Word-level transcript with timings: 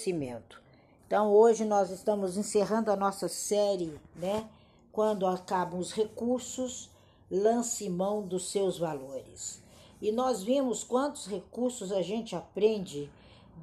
conhecimento. 0.00 0.62
Então 1.06 1.30
hoje 1.30 1.64
nós 1.64 1.90
estamos 1.90 2.36
encerrando 2.36 2.90
a 2.90 2.96
nossa 2.96 3.28
série, 3.28 3.98
né? 4.16 4.48
Quando 4.92 5.26
acabam 5.26 5.78
os 5.78 5.92
recursos, 5.92 6.90
lance 7.30 7.88
mão 7.88 8.22
dos 8.22 8.50
seus 8.50 8.78
valores. 8.78 9.62
E 10.00 10.10
nós 10.10 10.42
vimos 10.42 10.82
quantos 10.82 11.26
recursos 11.26 11.92
a 11.92 12.00
gente 12.00 12.34
aprende 12.34 13.10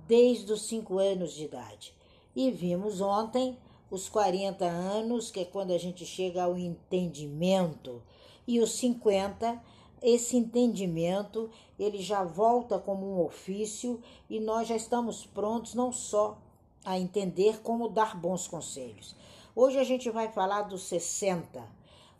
desde 0.08 0.54
os 0.54 0.62
5 0.68 1.00
anos 1.00 1.34
de 1.34 1.46
idade. 1.46 1.94
E 2.36 2.52
vimos 2.52 3.02
ontem 3.02 3.58
os 3.90 4.08
40 4.08 4.64
anos, 4.66 5.32
que 5.32 5.40
é 5.40 5.46
quando 5.46 5.72
a 5.72 5.78
gente 5.78 6.06
chega 6.06 6.44
ao 6.44 6.58
entendimento, 6.58 8.02
e 8.46 8.60
os 8.60 8.74
50 8.74 9.60
esse 10.02 10.38
entendimento 10.38 11.50
ele 11.80 12.02
já 12.02 12.24
volta 12.24 12.80
como 12.80 13.06
um 13.06 13.26
ofício 13.26 14.02
e 14.30 14.40
nós 14.40 14.68
já 14.68 14.76
estamos 14.76 15.26
prontos 15.26 15.74
não 15.74 15.92
só 15.92 16.38
a 16.86 16.98
entender 16.98 17.62
como 17.62 17.90
dar 17.90 18.16
bons 18.16 18.48
conselhos. 18.48 19.16
Hoje 19.56 19.78
a 19.80 19.84
gente 19.84 20.10
vai 20.10 20.32
falar 20.32 20.64
dos 20.64 20.84
60. 20.84 21.64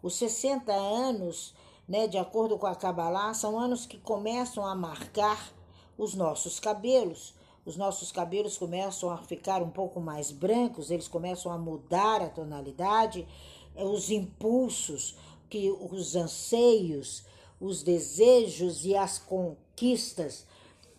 Os 0.02 0.16
60 0.16 0.74
anos, 0.74 1.54
né, 1.88 2.08
de 2.08 2.18
acordo 2.18 2.58
com 2.58 2.68
a 2.68 2.76
Kabbalah, 2.76 3.34
são 3.34 3.60
anos 3.60 3.86
que 3.86 3.98
começam 3.98 4.66
a 4.66 4.76
marcar 4.76 5.54
os 5.98 6.14
nossos 6.16 6.60
cabelos. 6.60 7.34
Os 7.66 7.76
nossos 7.76 8.12
cabelos 8.12 8.58
começam 8.58 9.10
a 9.10 9.18
ficar 9.18 9.62
um 9.62 9.70
pouco 9.70 10.00
mais 10.00 10.32
brancos, 10.32 10.90
eles 10.90 11.08
começam 11.08 11.52
a 11.52 11.58
mudar 11.58 12.22
a 12.22 12.30
tonalidade, 12.30 13.28
os 13.76 14.10
impulsos, 14.10 15.16
que 15.50 15.70
os 15.70 16.16
anseios, 16.16 17.24
os 17.60 17.84
desejos 17.84 18.86
e 18.86 18.96
as 18.96 19.18
conquistas, 19.18 20.46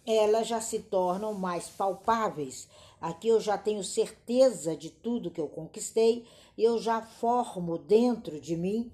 elas 0.06 0.48
já 0.48 0.60
se 0.60 0.80
tornam 0.80 1.34
mais 1.34 1.68
palpáveis. 1.68 2.68
Aqui 3.00 3.28
eu 3.28 3.40
já 3.40 3.56
tenho 3.56 3.84
certeza 3.84 4.76
de 4.76 4.90
tudo 4.90 5.30
que 5.30 5.40
eu 5.40 5.48
conquistei, 5.48 6.26
eu 6.56 6.78
já 6.78 7.00
formo 7.00 7.78
dentro 7.78 8.40
de 8.40 8.56
mim 8.56 8.90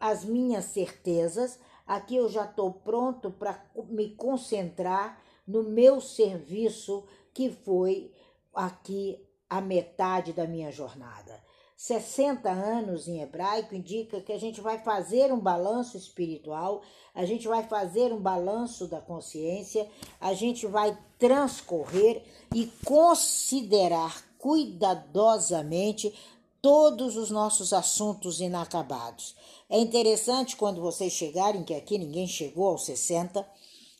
as 0.00 0.24
minhas 0.24 0.66
certezas. 0.66 1.58
Aqui 1.86 2.16
eu 2.16 2.28
já 2.28 2.44
estou 2.44 2.72
pronto 2.72 3.30
para 3.30 3.64
me 3.88 4.10
concentrar 4.10 5.20
no 5.46 5.62
meu 5.62 6.00
serviço, 6.00 7.04
que 7.34 7.50
foi 7.50 8.12
aqui 8.54 9.20
a 9.50 9.60
metade 9.60 10.32
da 10.32 10.46
minha 10.46 10.70
jornada. 10.70 11.42
60 11.76 12.48
anos 12.48 13.08
em 13.08 13.20
hebraico 13.20 13.74
indica 13.74 14.20
que 14.20 14.32
a 14.32 14.38
gente 14.38 14.60
vai 14.60 14.78
fazer 14.78 15.32
um 15.32 15.40
balanço 15.40 15.96
espiritual, 15.96 16.82
a 17.14 17.24
gente 17.24 17.48
vai 17.48 17.64
fazer 17.64 18.12
um 18.12 18.20
balanço 18.20 18.86
da 18.86 19.00
consciência, 19.00 19.88
a 20.20 20.32
gente 20.32 20.66
vai 20.66 20.96
transcorrer 21.18 22.22
e 22.54 22.66
considerar 22.84 24.22
cuidadosamente 24.38 26.12
todos 26.60 27.16
os 27.16 27.30
nossos 27.30 27.72
assuntos 27.72 28.40
inacabados. 28.40 29.34
É 29.68 29.78
interessante 29.78 30.56
quando 30.56 30.80
vocês 30.80 31.12
chegarem, 31.12 31.64
que 31.64 31.74
aqui 31.74 31.98
ninguém 31.98 32.28
chegou 32.28 32.68
aos 32.68 32.84
60, 32.84 33.44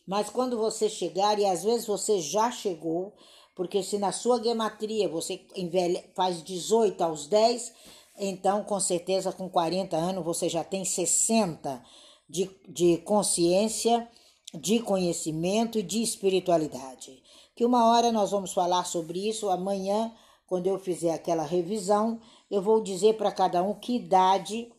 mas 0.06 0.30
quando 0.30 0.56
você 0.56 0.88
chegar, 0.88 1.38
e 1.38 1.46
às 1.46 1.64
vezes 1.64 1.86
você 1.86 2.20
já 2.20 2.50
chegou, 2.50 3.12
porque 3.54 3.82
se 3.82 3.98
na 3.98 4.12
sua 4.12 4.42
gematria 4.42 5.08
você 5.08 5.44
envelhe, 5.54 6.02
faz 6.14 6.42
18 6.42 7.02
aos 7.02 7.26
10, 7.26 7.72
então 8.18 8.64
com 8.64 8.80
certeza 8.80 9.32
com 9.32 9.48
40 9.48 9.96
anos 9.96 10.24
você 10.24 10.48
já 10.48 10.64
tem 10.64 10.84
60 10.84 11.82
de, 12.28 12.50
de 12.68 12.98
consciência, 12.98 14.08
de 14.54 14.80
conhecimento 14.80 15.78
e 15.78 15.82
de 15.82 16.02
espiritualidade. 16.02 17.22
Que 17.54 17.64
uma 17.64 17.90
hora 17.90 18.10
nós 18.10 18.30
vamos 18.30 18.52
falar 18.52 18.84
sobre 18.84 19.28
isso, 19.28 19.50
amanhã, 19.50 20.12
quando 20.46 20.66
eu 20.66 20.78
fizer 20.78 21.12
aquela 21.12 21.44
revisão, 21.44 22.20
eu 22.50 22.62
vou 22.62 22.82
dizer 22.82 23.16
para 23.16 23.32
cada 23.32 23.62
um 23.62 23.74
que 23.74 23.96
idade 23.96 24.72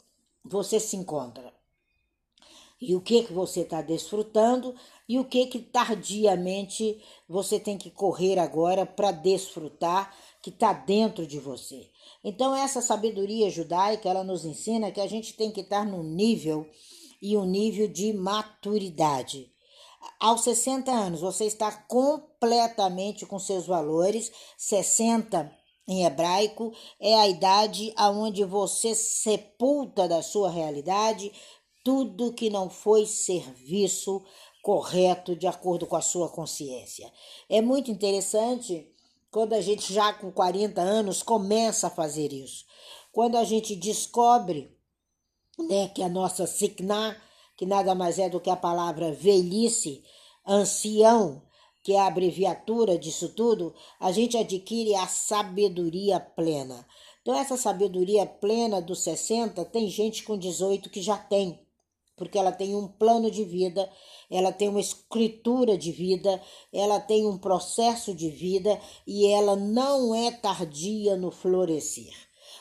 você 0.43 0.79
se 0.79 0.95
encontra 0.95 1.53
e 2.83 2.95
o 2.95 3.01
que 3.01 3.23
que 3.23 3.31
você 3.31 3.61
está 3.61 3.81
desfrutando 3.81 4.75
e 5.07 5.19
o 5.19 5.25
que 5.25 5.45
que 5.47 5.59
tardiamente 5.59 7.01
você 7.27 7.59
tem 7.59 7.77
que 7.77 7.91
correr 7.91 8.39
agora 8.39 8.85
para 8.85 9.11
desfrutar 9.11 10.15
que 10.41 10.49
está 10.49 10.73
dentro 10.73 11.27
de 11.27 11.39
você. 11.39 11.89
Então 12.23 12.55
essa 12.55 12.81
sabedoria 12.81 13.49
judaica 13.49 14.09
ela 14.09 14.23
nos 14.23 14.45
ensina 14.45 14.91
que 14.91 15.01
a 15.01 15.07
gente 15.07 15.33
tem 15.33 15.51
que 15.51 15.61
estar 15.61 15.85
num 15.85 16.03
nível 16.03 16.67
e 17.21 17.37
um 17.37 17.45
nível 17.45 17.87
de 17.87 18.13
maturidade. 18.13 19.51
Aos 20.19 20.41
60 20.41 20.91
anos 20.91 21.21
você 21.21 21.45
está 21.45 21.71
completamente 21.71 23.25
com 23.25 23.39
seus 23.39 23.65
valores, 23.65 24.31
60 24.57 25.51
em 25.87 26.05
hebraico 26.05 26.73
é 26.99 27.15
a 27.15 27.27
idade 27.27 27.93
aonde 27.97 28.43
você 28.45 28.95
sepulta 28.95 30.07
da 30.07 30.21
sua 30.21 30.49
realidade 30.49 31.31
tudo 31.83 32.31
que 32.31 32.49
não 32.49 32.69
foi 32.69 33.05
serviço 33.05 34.23
correto 34.63 35.35
de 35.35 35.45
acordo 35.45 35.85
com 35.85 35.97
a 35.97 36.01
sua 36.01 36.29
consciência. 36.29 37.11
É 37.49 37.61
muito 37.61 37.91
interessante 37.91 38.89
quando 39.29 39.51
a 39.51 39.59
gente 39.59 39.93
já 39.93 40.13
com 40.13 40.31
40 40.31 40.79
anos 40.79 41.21
começa 41.21 41.87
a 41.87 41.91
fazer 41.91 42.31
isso. 42.31 42.65
Quando 43.11 43.35
a 43.35 43.43
gente 43.43 43.75
descobre 43.75 44.73
né, 45.59 45.89
que 45.89 46.01
a 46.01 46.07
nossa 46.07 46.47
sikna, 46.47 47.21
que 47.57 47.65
nada 47.65 47.93
mais 47.93 48.17
é 48.17 48.29
do 48.29 48.39
que 48.39 48.49
a 48.49 48.55
palavra 48.55 49.11
velhice, 49.11 50.01
ancião, 50.47 51.43
que 51.83 51.91
é 51.91 51.99
a 51.99 52.07
abreviatura 52.07 52.97
disso 52.97 53.29
tudo, 53.35 53.75
a 53.99 54.13
gente 54.13 54.37
adquire 54.37 54.95
a 54.95 55.07
sabedoria 55.07 56.21
plena. 56.21 56.87
Então, 57.21 57.37
essa 57.37 57.57
sabedoria 57.57 58.25
plena 58.25 58.81
dos 58.81 59.03
60, 59.03 59.65
tem 59.65 59.89
gente 59.89 60.23
com 60.23 60.37
18 60.37 60.89
que 60.89 61.01
já 61.01 61.17
tem 61.17 61.59
porque 62.15 62.37
ela 62.37 62.51
tem 62.51 62.75
um 62.75 62.87
plano 62.87 63.29
de 63.29 63.43
vida, 63.43 63.89
ela 64.29 64.51
tem 64.51 64.69
uma 64.69 64.79
escritura 64.79 65.77
de 65.77 65.91
vida, 65.91 66.41
ela 66.71 66.99
tem 66.99 67.25
um 67.25 67.37
processo 67.37 68.13
de 68.13 68.29
vida 68.29 68.79
e 69.05 69.27
ela 69.27 69.55
não 69.55 70.13
é 70.13 70.31
tardia 70.31 71.15
no 71.15 71.31
florescer. 71.31 72.13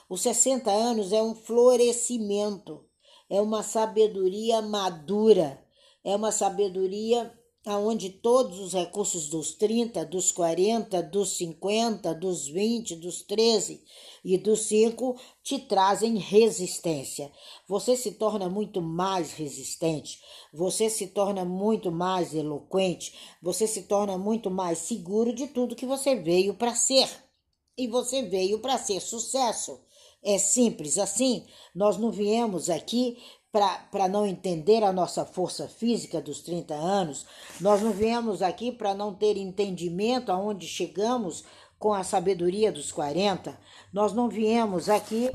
Os 0.09 0.23
60 0.23 0.71
anos 0.71 1.13
é 1.13 1.23
um 1.23 1.35
florescimento, 1.35 2.85
é 3.29 3.41
uma 3.41 3.63
sabedoria 3.63 4.61
madura, 4.61 5.63
é 6.05 6.15
uma 6.15 6.33
sabedoria 6.33 7.33
aonde 7.65 8.11
todos 8.11 8.59
os 8.59 8.73
recursos 8.73 9.29
dos 9.29 9.53
30, 9.53 10.05
dos 10.05 10.33
40, 10.33 11.03
dos 11.03 11.37
50, 11.37 12.13
dos 12.15 12.49
20, 12.49 12.97
dos 12.97 13.23
13 13.23 13.83
e 14.25 14.37
dos 14.37 14.63
5 14.63 15.17
te 15.43 15.59
trazem 15.61 16.19
resistência. 16.19 17.31
Você 17.69 17.97
se 17.97 18.13
torna 18.13 18.49
muito 18.49 18.83
mais 18.83 19.33
resistente, 19.33 20.21
você 20.53 20.91
se 20.91 21.09
torna 21.09 21.45
muito 21.45 21.93
mais 21.93 22.35
eloquente, 22.35 23.15
você 23.41 23.67
se 23.67 23.83
torna 23.83 24.19
muito 24.19 24.51
mais 24.51 24.79
seguro 24.79 25.33
de 25.33 25.47
tudo 25.47 25.77
que 25.77 25.87
você 25.87 26.17
veio 26.17 26.55
para 26.55 26.75
ser. 26.75 27.09
E 27.79 27.87
você 27.87 28.23
veio 28.23 28.59
para 28.59 28.77
ser 28.77 29.01
sucesso. 29.01 29.81
É 30.23 30.39
simples 30.39 30.99
assim. 30.99 31.47
Nós 31.75 31.97
não 31.97 32.13
viemos 32.13 32.71
aqui 32.71 33.17
para 33.53 34.09
não 34.09 34.27
entender 34.27 34.83
a 34.83 34.93
nossa 34.93 35.27
força 35.27 35.69
física 35.69 36.23
dos 36.23 36.41
30 36.41 36.73
anos, 36.75 37.27
nós 37.61 37.83
não 37.83 37.93
viemos 37.93 38.41
aqui 38.41 38.73
para 38.73 38.95
não 38.95 39.13
ter 39.13 39.37
entendimento 39.37 40.33
aonde 40.33 40.67
chegamos 40.67 41.45
com 41.79 41.93
a 41.93 42.03
sabedoria 42.03 42.73
dos 42.73 42.91
40, 42.91 43.59
nós 43.93 44.15
não 44.15 44.29
viemos 44.29 44.89
aqui 44.89 45.31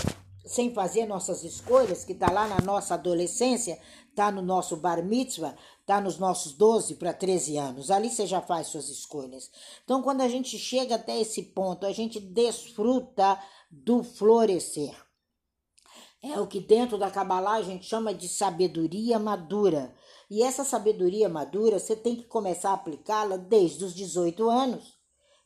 sem 0.45 0.73
fazer 0.73 1.05
nossas 1.05 1.43
escolhas, 1.43 2.05
que 2.05 2.13
está 2.13 2.31
lá 2.31 2.47
na 2.47 2.61
nossa 2.61 2.93
adolescência, 2.93 3.77
está 4.09 4.31
no 4.31 4.41
nosso 4.41 4.77
bar 4.77 5.03
mitzvah, 5.03 5.55
está 5.81 5.99
nos 5.99 6.17
nossos 6.17 6.53
12 6.53 6.95
para 6.95 7.13
13 7.13 7.57
anos. 7.57 7.91
Ali 7.91 8.09
você 8.09 8.25
já 8.25 8.41
faz 8.41 8.67
suas 8.67 8.89
escolhas. 8.89 9.51
Então, 9.83 10.01
quando 10.01 10.21
a 10.21 10.27
gente 10.29 10.57
chega 10.57 10.95
até 10.95 11.19
esse 11.19 11.43
ponto, 11.43 11.85
a 11.85 11.91
gente 11.91 12.19
desfruta 12.19 13.37
do 13.69 14.01
florescer. 14.03 14.95
É 16.33 16.39
o 16.39 16.47
que 16.47 16.59
dentro 16.59 16.97
da 16.97 17.09
Kabbalah 17.09 17.55
a 17.55 17.61
gente 17.61 17.85
chama 17.85 18.13
de 18.13 18.27
sabedoria 18.27 19.17
madura. 19.17 19.93
E 20.29 20.43
essa 20.43 20.63
sabedoria 20.63 21.29
madura 21.29 21.79
você 21.79 21.95
tem 21.95 22.15
que 22.15 22.23
começar 22.23 22.71
a 22.71 22.73
aplicá-la 22.73 23.37
desde 23.37 23.85
os 23.85 23.93
18 23.93 24.49
anos. 24.49 24.97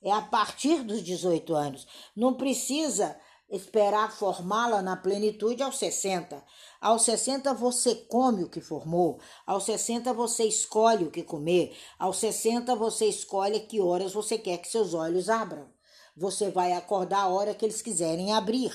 É 0.02 0.12
a 0.12 0.22
partir 0.22 0.84
dos 0.84 1.04
18 1.04 1.54
anos. 1.54 1.88
Não 2.16 2.34
precisa 2.34 3.16
esperar 3.52 4.12
formá-la 4.12 4.82
na 4.82 4.96
plenitude 4.96 5.62
aos 5.62 5.78
60. 5.78 6.44
Aos 6.80 7.04
60 7.04 7.54
você 7.54 7.94
come 7.94 8.44
o 8.44 8.50
que 8.50 8.62
formou, 8.62 9.20
aos 9.46 9.66
60 9.66 10.14
você 10.14 10.46
escolhe 10.46 11.06
o 11.06 11.12
que 11.12 11.22
comer, 11.22 11.78
aos 12.00 12.18
60 12.18 12.74
você 12.76 13.06
escolhe 13.06 13.60
que 13.60 13.82
horas 13.82 14.14
você 14.14 14.38
quer 14.38 14.58
que 14.58 14.70
seus 14.70 14.94
olhos 14.94 15.30
abram. 15.30 15.68
Você 16.16 16.50
vai 16.50 16.72
acordar 16.74 17.24
a 17.24 17.28
hora 17.28 17.54
que 17.54 17.66
eles 17.66 17.82
quiserem 17.82 18.34
abrir. 18.34 18.74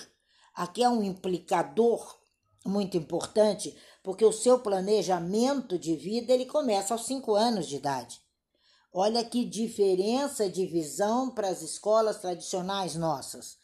Aqui 0.57 0.83
é 0.83 0.89
um 0.89 1.03
implicador 1.03 2.19
muito 2.65 2.97
importante, 2.97 3.77
porque 4.03 4.25
o 4.25 4.33
seu 4.33 4.59
planejamento 4.59 5.79
de 5.79 5.95
vida 5.95 6.33
ele 6.33 6.47
começa 6.47 6.95
aos 6.95 7.05
5 7.05 7.35
anos 7.35 7.69
de 7.69 7.77
idade. 7.77 8.23
Olha 8.91 9.23
que 9.23 9.45
diferença 9.45 10.49
de 10.49 10.65
visão 10.65 11.29
para 11.31 11.49
as 11.49 11.61
escolas 11.61 12.23
tradicionais 12.23 12.95
nossas. 12.95 13.59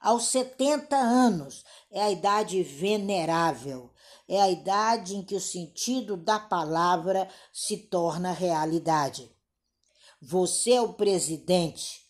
Aos 0.00 0.24
70 0.28 0.96
anos 0.96 1.64
é 1.90 2.00
a 2.00 2.10
idade 2.10 2.62
venerável, 2.62 3.92
é 4.26 4.40
a 4.40 4.48
idade 4.48 5.16
em 5.16 5.22
que 5.22 5.34
o 5.34 5.40
sentido 5.40 6.16
da 6.16 6.38
palavra 6.38 7.28
se 7.52 7.76
torna 7.76 8.32
realidade. 8.32 9.30
Você 10.22 10.72
é 10.72 10.80
o 10.80 10.94
presidente, 10.94 12.07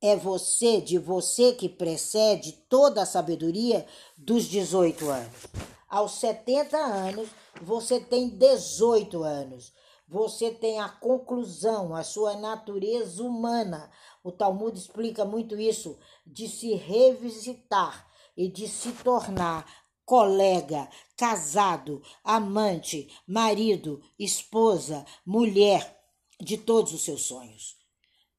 é 0.00 0.16
você, 0.16 0.80
de 0.80 0.98
você 0.98 1.52
que 1.52 1.68
precede 1.68 2.52
toda 2.68 3.02
a 3.02 3.06
sabedoria 3.06 3.86
dos 4.16 4.44
18 4.44 5.08
anos. 5.08 5.46
Aos 5.88 6.12
70 6.12 6.76
anos, 6.76 7.28
você 7.62 8.00
tem 8.00 8.28
18 8.28 9.22
anos. 9.22 9.72
Você 10.08 10.50
tem 10.50 10.78
a 10.78 10.88
conclusão, 10.88 11.94
a 11.94 12.04
sua 12.04 12.36
natureza 12.36 13.22
humana. 13.22 13.90
O 14.22 14.30
Talmud 14.30 14.78
explica 14.78 15.24
muito 15.24 15.58
isso, 15.58 15.98
de 16.24 16.48
se 16.48 16.74
revisitar 16.74 18.08
e 18.36 18.48
de 18.48 18.68
se 18.68 18.92
tornar 18.92 19.66
colega, 20.04 20.88
casado, 21.16 22.00
amante, 22.22 23.08
marido, 23.26 24.00
esposa, 24.16 25.04
mulher 25.24 26.00
de 26.40 26.56
todos 26.56 26.92
os 26.92 27.02
seus 27.02 27.22
sonhos. 27.22 27.75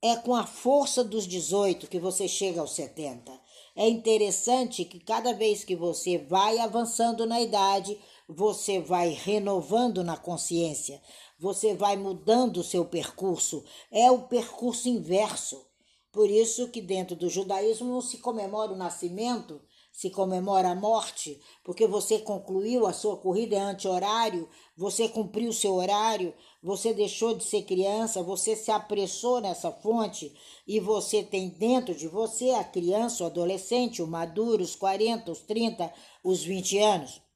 É 0.01 0.15
com 0.15 0.35
a 0.35 0.45
força 0.45 1.03
dos 1.03 1.27
18 1.27 1.87
que 1.87 1.99
você 1.99 2.27
chega 2.27 2.61
aos 2.61 2.73
70. 2.73 3.31
É 3.75 3.87
interessante 3.87 4.85
que 4.85 4.99
cada 4.99 5.33
vez 5.33 5.63
que 5.63 5.75
você 5.75 6.19
vai 6.19 6.59
avançando 6.59 7.25
na 7.25 7.41
idade, 7.41 7.97
você 8.27 8.79
vai 8.79 9.09
renovando 9.09 10.03
na 10.03 10.15
consciência, 10.15 11.01
você 11.39 11.73
vai 11.73 11.97
mudando 11.97 12.57
o 12.57 12.63
seu 12.63 12.85
percurso. 12.85 13.63
É 13.91 14.11
o 14.11 14.27
percurso 14.27 14.87
inverso. 14.87 15.65
Por 16.11 16.29
isso 16.29 16.69
que 16.69 16.81
dentro 16.81 17.15
do 17.15 17.27
judaísmo 17.27 17.87
não 17.87 18.01
se 18.01 18.19
comemora 18.19 18.73
o 18.73 18.77
nascimento, 18.77 19.59
se 19.97 20.11
comemora 20.11 20.69
a 20.69 20.75
morte, 20.75 21.41
porque 21.63 21.87
você 21.87 22.19
concluiu 22.19 22.85
a 22.85 22.93
sua 22.93 23.17
corrida 23.17 23.59
anti-horário, 23.59 24.47
você 24.75 25.09
cumpriu 25.09 25.51
seu 25.51 25.73
horário, 25.73 26.35
você 26.61 26.93
deixou 26.93 27.33
de 27.35 27.43
ser 27.43 27.63
criança, 27.63 28.21
você 28.21 28.55
se 28.55 28.69
apressou 28.69 29.41
nessa 29.41 29.71
fonte 29.71 30.31
e 30.67 30.79
você 30.79 31.23
tem 31.23 31.49
dentro 31.49 31.95
de 31.95 32.07
você 32.07 32.51
a 32.51 32.63
criança, 32.63 33.23
o 33.23 33.25
adolescente, 33.25 34.03
o 34.03 34.05
maduro, 34.05 34.61
os 34.61 34.75
40, 34.75 35.31
os 35.31 35.41
30, 35.41 35.91
os 36.23 36.43
20 36.43 36.77
anos. 36.77 37.26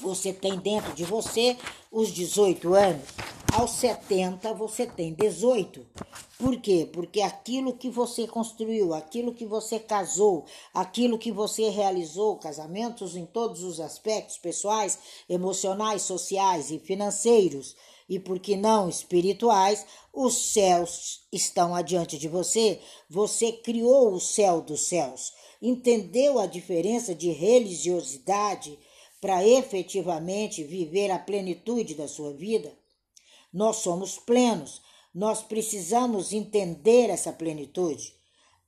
Você 0.00 0.32
tem 0.32 0.58
dentro 0.58 0.94
de 0.94 1.04
você 1.04 1.56
os 1.90 2.12
18 2.12 2.72
anos. 2.74 3.08
Aos 3.52 3.72
70 3.72 4.54
você 4.54 4.86
tem 4.86 5.12
18. 5.12 5.84
Por 6.38 6.60
quê? 6.60 6.88
Porque 6.90 7.20
aquilo 7.20 7.76
que 7.76 7.90
você 7.90 8.26
construiu, 8.26 8.94
aquilo 8.94 9.34
que 9.34 9.44
você 9.44 9.78
casou, 9.78 10.46
aquilo 10.72 11.18
que 11.18 11.32
você 11.32 11.68
realizou, 11.68 12.36
casamentos 12.36 13.16
em 13.16 13.26
todos 13.26 13.62
os 13.62 13.80
aspectos 13.80 14.38
pessoais, 14.38 14.98
emocionais, 15.28 16.02
sociais 16.02 16.70
e 16.70 16.78
financeiros, 16.78 17.76
e 18.08 18.18
por 18.18 18.38
que 18.38 18.56
não 18.56 18.88
espirituais, 18.88 19.84
os 20.12 20.52
céus 20.52 21.22
estão 21.32 21.74
adiante 21.74 22.16
de 22.16 22.28
você. 22.28 22.80
Você 23.10 23.52
criou 23.52 24.12
o 24.12 24.20
céu 24.20 24.60
dos 24.60 24.82
céus, 24.82 25.32
entendeu 25.60 26.38
a 26.38 26.46
diferença 26.46 27.14
de 27.14 27.30
religiosidade 27.30 28.78
para 29.22 29.46
efetivamente 29.46 30.64
viver 30.64 31.08
a 31.12 31.18
plenitude 31.18 31.94
da 31.94 32.08
sua 32.08 32.32
vida? 32.32 32.76
Nós 33.52 33.76
somos 33.76 34.18
plenos, 34.18 34.82
nós 35.14 35.42
precisamos 35.42 36.32
entender 36.32 37.08
essa 37.08 37.32
plenitude. 37.32 38.12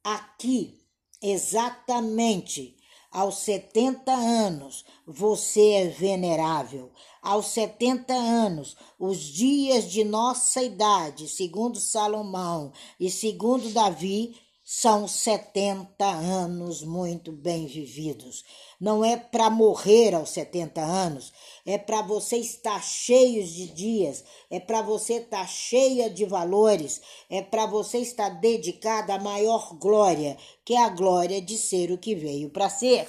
Aqui, 0.04 0.80
exatamente 1.20 2.76
aos 3.10 3.38
70 3.38 4.12
anos, 4.12 4.84
você 5.04 5.70
é 5.70 5.88
venerável. 5.88 6.92
Aos 7.20 7.46
70 7.46 8.14
anos, 8.14 8.76
os 8.96 9.18
dias 9.18 9.90
de 9.90 10.04
nossa 10.04 10.62
idade, 10.62 11.26
segundo 11.26 11.80
Salomão 11.80 12.72
e 13.00 13.10
segundo 13.10 13.70
Davi, 13.70 14.36
são 14.64 15.06
70 15.06 16.02
anos 16.06 16.82
muito 16.82 17.30
bem 17.30 17.66
vividos. 17.66 18.42
Não 18.80 19.04
é 19.04 19.14
para 19.14 19.50
morrer 19.50 20.14
aos 20.14 20.30
70 20.30 20.80
anos, 20.80 21.34
é 21.66 21.76
para 21.76 22.00
você 22.00 22.38
estar 22.38 22.82
cheio 22.82 23.46
de 23.46 23.66
dias, 23.66 24.24
é 24.50 24.58
para 24.58 24.80
você 24.80 25.16
estar 25.16 25.46
cheia 25.46 26.08
de 26.08 26.24
valores, 26.24 27.02
é 27.28 27.42
para 27.42 27.66
você 27.66 27.98
estar 27.98 28.30
dedicada 28.30 29.14
à 29.14 29.18
maior 29.18 29.74
glória, 29.78 30.38
que 30.64 30.72
é 30.72 30.82
a 30.82 30.88
glória 30.88 31.42
de 31.42 31.58
ser 31.58 31.92
o 31.92 31.98
que 31.98 32.14
veio 32.14 32.48
para 32.48 32.70
ser. 32.70 33.06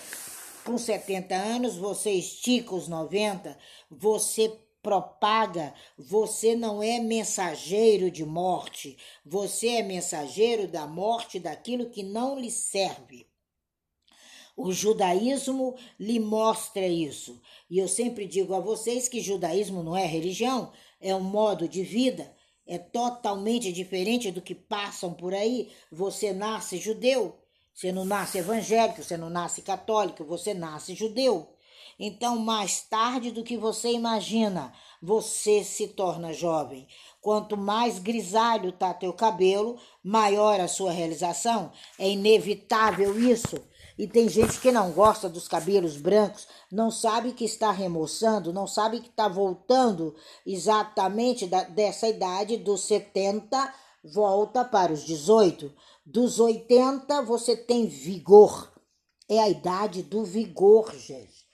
Com 0.66 0.78
70 0.78 1.36
anos, 1.36 1.78
você 1.78 2.12
estica 2.12 2.76
os 2.76 2.90
90, 2.90 3.58
você 3.90 4.50
propaga, 4.86 5.74
você 5.98 6.56
não 6.56 6.84
é 6.84 7.00
mensageiro 7.00 8.12
de 8.12 8.24
morte, 8.24 8.96
você 9.26 9.78
é 9.78 9.82
mensageiro 9.82 10.68
da 10.68 10.86
morte 10.86 11.40
daquilo 11.40 11.90
que 11.90 12.04
não 12.04 12.38
lhe 12.38 12.52
serve. 12.52 13.28
O 14.56 14.72
judaísmo 14.72 15.76
lhe 16.00 16.20
mostra 16.20 16.88
isso. 16.88 17.42
E 17.68 17.80
eu 17.80 17.88
sempre 17.88 18.28
digo 18.28 18.54
a 18.54 18.60
vocês 18.60 19.10
que 19.10 19.22
judaísmo 19.22 19.82
não 19.82 19.98
é 19.98 20.06
religião, 20.06 20.72
é 21.02 21.16
um 21.16 21.24
modo 21.24 21.68
de 21.68 21.82
vida. 21.82 22.32
É 22.68 22.78
totalmente 22.78 23.74
diferente 23.74 24.32
do 24.32 24.42
que 24.42 24.54
passam 24.54 25.16
por 25.16 25.34
aí. 25.34 25.72
Você 25.92 26.32
nasce 26.32 26.78
judeu, 26.78 27.40
você 27.74 27.92
não 27.92 28.06
nasce 28.06 28.38
evangélico, 28.38 29.04
você 29.04 29.18
não 29.18 29.32
nasce 29.32 29.64
católico, 29.64 30.24
você 30.24 30.54
nasce 30.54 30.94
judeu. 30.94 31.55
Então, 31.98 32.38
mais 32.38 32.82
tarde 32.82 33.32
do 33.32 33.42
que 33.42 33.56
você 33.56 33.90
imagina, 33.90 34.74
você 35.02 35.64
se 35.64 35.88
torna 35.88 36.34
jovem. 36.34 36.88
Quanto 37.22 37.56
mais 37.56 38.00
grisalho 38.00 38.74
tá 38.74 38.94
teu 38.94 39.14
cabelo, 39.14 39.80
maior 40.04 40.60
a 40.60 40.68
sua 40.68 40.92
realização. 40.92 41.72
É 41.98 42.10
inevitável 42.10 43.18
isso. 43.18 43.56
E 43.98 44.06
tem 44.08 44.28
gente 44.28 44.60
que 44.60 44.74
não 44.74 44.92
gosta 44.92 45.30
dos 45.30 45.48
cabelos 45.48 45.96
brancos, 45.96 46.50
não 46.70 46.92
sabe 46.92 47.32
que 47.32 47.46
está 47.46 47.72
remoçando, 47.72 48.52
não 48.52 48.68
sabe 48.68 49.00
que 49.00 49.08
está 49.08 49.30
voltando 49.30 50.14
exatamente 50.46 51.48
da, 51.48 51.64
dessa 51.64 52.10
idade 52.10 52.58
dos 52.58 52.82
70, 52.82 53.74
volta 54.04 54.66
para 54.66 54.92
os 54.92 55.06
18. 55.06 55.74
Dos 56.06 56.42
80 56.42 57.22
você 57.22 57.56
tem 57.56 57.88
vigor. 57.88 58.74
É 59.30 59.40
a 59.40 59.48
idade 59.48 60.04
do 60.04 60.26
vigor, 60.26 60.94
gente 60.94 61.45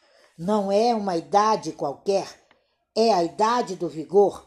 não 0.41 0.71
é 0.71 0.95
uma 0.95 1.15
idade 1.15 1.71
qualquer, 1.71 2.27
é 2.95 3.13
a 3.13 3.23
idade 3.23 3.75
do 3.75 3.87
vigor, 3.87 4.43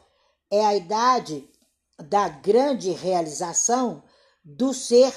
é 0.50 0.66
a 0.66 0.74
idade 0.74 1.48
da 1.96 2.28
grande 2.28 2.90
realização 2.90 4.02
do 4.44 4.74
ser, 4.74 5.14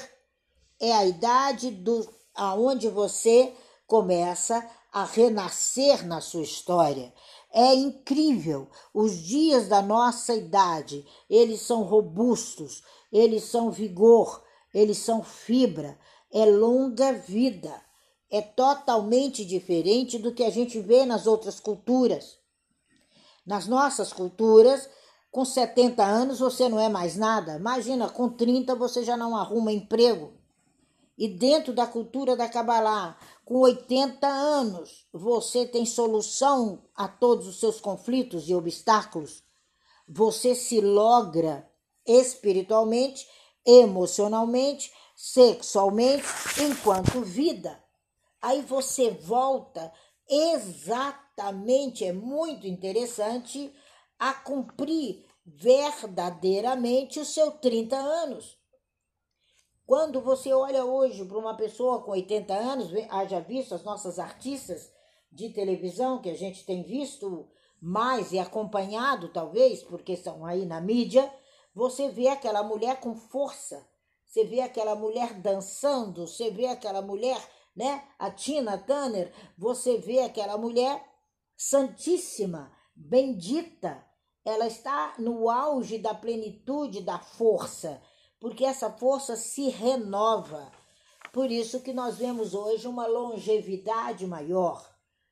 é 0.78 0.92
a 0.92 1.04
idade 1.04 1.72
do 1.72 2.08
aonde 2.32 2.88
você 2.88 3.52
começa 3.88 4.64
a 4.92 5.04
renascer 5.04 6.06
na 6.06 6.20
sua 6.20 6.42
história. 6.42 7.12
É 7.52 7.74
incrível. 7.74 8.68
Os 8.94 9.18
dias 9.18 9.66
da 9.66 9.82
nossa 9.82 10.32
idade, 10.32 11.04
eles 11.28 11.60
são 11.62 11.82
robustos, 11.82 12.84
eles 13.12 13.42
são 13.42 13.72
vigor, 13.72 14.44
eles 14.72 14.98
são 14.98 15.24
fibra, 15.24 15.98
é 16.30 16.44
longa 16.44 17.12
vida 17.14 17.87
é 18.30 18.42
totalmente 18.42 19.44
diferente 19.44 20.18
do 20.18 20.32
que 20.32 20.44
a 20.44 20.50
gente 20.50 20.80
vê 20.80 21.06
nas 21.06 21.26
outras 21.26 21.58
culturas. 21.58 22.38
Nas 23.46 23.66
nossas 23.66 24.12
culturas, 24.12 24.88
com 25.30 25.44
70 25.44 26.04
anos 26.04 26.38
você 26.38 26.68
não 26.68 26.78
é 26.78 26.88
mais 26.88 27.16
nada. 27.16 27.56
Imagina, 27.56 28.08
com 28.08 28.28
30 28.28 28.74
você 28.74 29.02
já 29.02 29.16
não 29.16 29.36
arruma 29.36 29.72
emprego. 29.72 30.32
E 31.16 31.26
dentro 31.26 31.72
da 31.72 31.86
cultura 31.86 32.36
da 32.36 32.48
Kabbalah, 32.48 33.18
com 33.44 33.56
80 33.56 34.26
anos, 34.26 35.06
você 35.12 35.66
tem 35.66 35.84
solução 35.84 36.84
a 36.94 37.08
todos 37.08 37.48
os 37.48 37.58
seus 37.58 37.80
conflitos 37.80 38.48
e 38.48 38.54
obstáculos. 38.54 39.42
Você 40.06 40.54
se 40.54 40.80
logra 40.80 41.68
espiritualmente, 42.06 43.26
emocionalmente, 43.66 44.92
sexualmente, 45.16 46.24
enquanto 46.62 47.22
vida. 47.22 47.82
Aí 48.40 48.62
você 48.62 49.10
volta 49.10 49.92
exatamente, 50.28 52.04
é 52.04 52.12
muito 52.12 52.66
interessante, 52.66 53.74
a 54.18 54.34
cumprir 54.34 55.24
verdadeiramente 55.44 57.20
os 57.20 57.28
seus 57.28 57.54
30 57.60 57.96
anos. 57.96 58.58
Quando 59.86 60.20
você 60.20 60.52
olha 60.52 60.84
hoje 60.84 61.24
para 61.24 61.38
uma 61.38 61.56
pessoa 61.56 62.02
com 62.02 62.10
80 62.10 62.52
anos, 62.54 62.90
haja 63.08 63.40
visto 63.40 63.74
as 63.74 63.82
nossas 63.82 64.18
artistas 64.18 64.92
de 65.32 65.48
televisão 65.48 66.20
que 66.20 66.28
a 66.28 66.36
gente 66.36 66.66
tem 66.66 66.82
visto 66.82 67.48
mais 67.80 68.32
e 68.32 68.38
acompanhado, 68.38 69.32
talvez, 69.32 69.82
porque 69.82 70.12
estão 70.12 70.44
aí 70.44 70.66
na 70.66 70.80
mídia, 70.80 71.32
Você 71.74 72.08
vê 72.08 72.26
aquela 72.26 72.64
mulher 72.64 72.98
com 72.98 73.14
força, 73.14 73.86
você 74.26 74.44
vê 74.44 74.60
aquela 74.60 74.96
mulher 74.96 75.34
dançando, 75.34 76.26
você 76.26 76.50
vê 76.50 76.66
aquela 76.66 77.00
mulher, 77.00 77.40
né? 77.78 78.02
A 78.18 78.28
Tina 78.28 78.76
Turner, 78.76 79.32
você 79.56 79.98
vê 79.98 80.18
aquela 80.18 80.58
mulher 80.58 81.00
santíssima, 81.56 82.72
bendita. 82.92 84.04
Ela 84.44 84.66
está 84.66 85.14
no 85.16 85.48
auge 85.48 85.96
da 85.96 86.12
plenitude 86.12 87.02
da 87.02 87.20
força, 87.20 88.02
porque 88.40 88.64
essa 88.64 88.90
força 88.90 89.36
se 89.36 89.68
renova. 89.68 90.72
Por 91.32 91.52
isso 91.52 91.80
que 91.80 91.92
nós 91.92 92.16
vemos 92.16 92.52
hoje 92.52 92.88
uma 92.88 93.06
longevidade 93.06 94.26
maior 94.26 94.84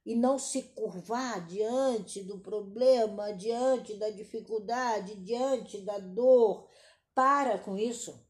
e 0.04 0.14
não 0.14 0.38
se 0.38 0.62
curvar 0.62 1.44
diante 1.46 2.22
do 2.22 2.38
problema, 2.38 3.32
diante 3.32 3.94
da 3.94 4.08
dificuldade, 4.08 5.16
diante 5.16 5.80
da 5.80 5.98
dor. 5.98 6.68
Para 7.12 7.58
com 7.58 7.76
isso. 7.76 8.24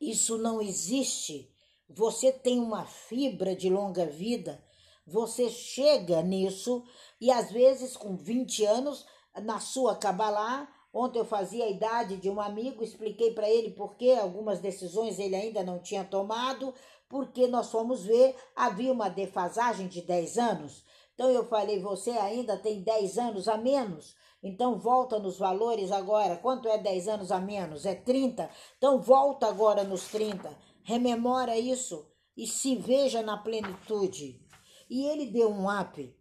Isso 0.00 0.38
não 0.38 0.62
existe. 0.62 1.52
Você 1.88 2.30
tem 2.30 2.60
uma 2.60 2.84
fibra 2.84 3.56
de 3.56 3.70
longa 3.70 4.04
vida, 4.04 4.62
você 5.06 5.48
chega 5.48 6.20
nisso 6.20 6.84
e 7.18 7.30
às 7.30 7.50
vezes 7.50 7.96
com 7.96 8.14
20 8.14 8.62
anos, 8.66 9.06
na 9.42 9.58
sua 9.58 9.96
Kabbalah, 9.96 10.68
ontem 10.92 11.18
eu 11.18 11.24
fazia 11.24 11.64
a 11.64 11.70
idade 11.70 12.18
de 12.18 12.28
um 12.28 12.42
amigo, 12.42 12.84
expliquei 12.84 13.32
para 13.32 13.48
ele 13.48 13.70
por 13.70 13.96
que 13.96 14.12
algumas 14.12 14.58
decisões 14.58 15.18
ele 15.18 15.34
ainda 15.34 15.62
não 15.62 15.78
tinha 15.78 16.04
tomado, 16.04 16.74
porque 17.08 17.46
nós 17.46 17.70
fomos 17.70 18.04
ver, 18.04 18.36
havia 18.54 18.92
uma 18.92 19.08
defasagem 19.08 19.88
de 19.88 20.02
10 20.02 20.36
anos. 20.36 20.84
Então 21.14 21.30
eu 21.30 21.46
falei, 21.46 21.80
você 21.80 22.10
ainda 22.10 22.58
tem 22.58 22.82
10 22.82 23.16
anos 23.16 23.48
a 23.48 23.56
menos. 23.56 24.14
Então 24.42 24.78
volta 24.78 25.18
nos 25.18 25.38
valores 25.38 25.90
agora. 25.90 26.36
Quanto 26.36 26.68
é 26.68 26.76
10 26.76 27.08
anos 27.08 27.32
a 27.32 27.40
menos? 27.40 27.86
É 27.86 27.94
30. 27.94 28.48
Então 28.76 29.00
volta 29.00 29.48
agora 29.48 29.82
nos 29.82 30.06
30. 30.08 30.67
Rememora 30.88 31.58
isso 31.58 32.10
e 32.34 32.46
se 32.46 32.74
veja 32.74 33.20
na 33.20 33.36
plenitude. 33.36 34.40
E 34.88 35.04
ele 35.04 35.26
deu 35.26 35.50
um 35.50 35.68
up, 35.68 36.16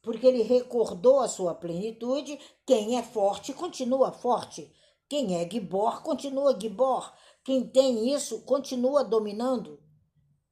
porque 0.00 0.26
ele 0.26 0.42
recordou 0.42 1.20
a 1.20 1.28
sua 1.28 1.54
plenitude. 1.54 2.38
Quem 2.64 2.96
é 2.96 3.02
forte 3.02 3.52
continua 3.52 4.12
forte. 4.12 4.72
Quem 5.06 5.36
é 5.36 5.46
Gibor 5.50 6.02
continua 6.02 6.58
Gibor. 6.58 7.12
Quem 7.44 7.68
tem 7.68 8.14
isso 8.14 8.40
continua 8.46 9.04
dominando 9.04 9.78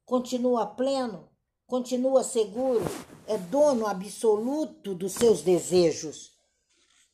continua 0.05 0.67
pleno, 0.67 1.27
continua 1.65 2.23
seguro, 2.23 2.85
é 3.25 3.39
dono 3.39 3.87
absoluto 3.87 4.93
dos 4.93 5.13
seus 5.13 5.41
desejos. 5.41 6.34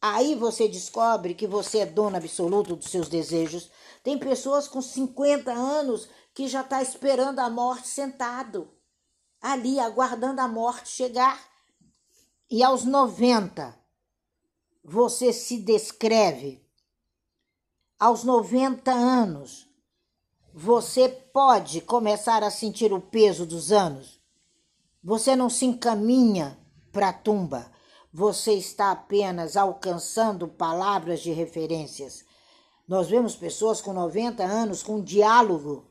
Aí 0.02 0.34
você 0.34 0.68
descobre 0.68 1.36
que 1.36 1.46
você 1.46 1.80
é 1.80 1.86
dono 1.86 2.18
absoluto 2.18 2.76
dos 2.76 2.90
seus 2.90 3.08
desejos. 3.08 3.70
Tem 4.04 4.18
pessoas 4.18 4.68
com 4.68 4.82
50 4.82 5.52
anos 5.52 6.10
que 6.34 6.48
já 6.48 6.62
está 6.62 6.82
esperando 6.82 7.38
a 7.40 7.50
morte 7.50 7.88
sentado, 7.88 8.68
ali 9.40 9.80
aguardando 9.80 10.42
a 10.42 10.48
morte 10.48 10.90
chegar. 10.90 11.40
E 12.50 12.64
aos 12.64 12.84
90, 12.84 13.78
você 14.84 15.32
se 15.32 15.58
descreve. 15.58 16.66
Aos 18.00 18.24
90 18.24 18.92
anos, 18.92 19.70
você 20.52 21.08
pode 21.08 21.82
começar 21.82 22.44
a 22.44 22.50
sentir 22.50 22.92
o 22.92 23.00
peso 23.00 23.46
dos 23.46 23.72
anos. 23.72 24.20
Você 25.04 25.36
não 25.36 25.50
se 25.50 25.66
encaminha 25.66 26.58
para 26.92 27.10
a 27.10 27.14
tumba. 27.14 27.72
Você 28.14 28.54
está 28.54 28.92
apenas 28.92 29.56
alcançando 29.56 30.48
palavras 30.48 31.22
de 31.22 31.32
referências. 31.32 32.26
Nós 32.88 33.10
vemos 33.10 33.36
pessoas 33.36 33.82
com 33.82 33.94
90 33.94 34.44
anos 34.44 34.84
com 34.84 35.02
diálogo, 35.02 35.86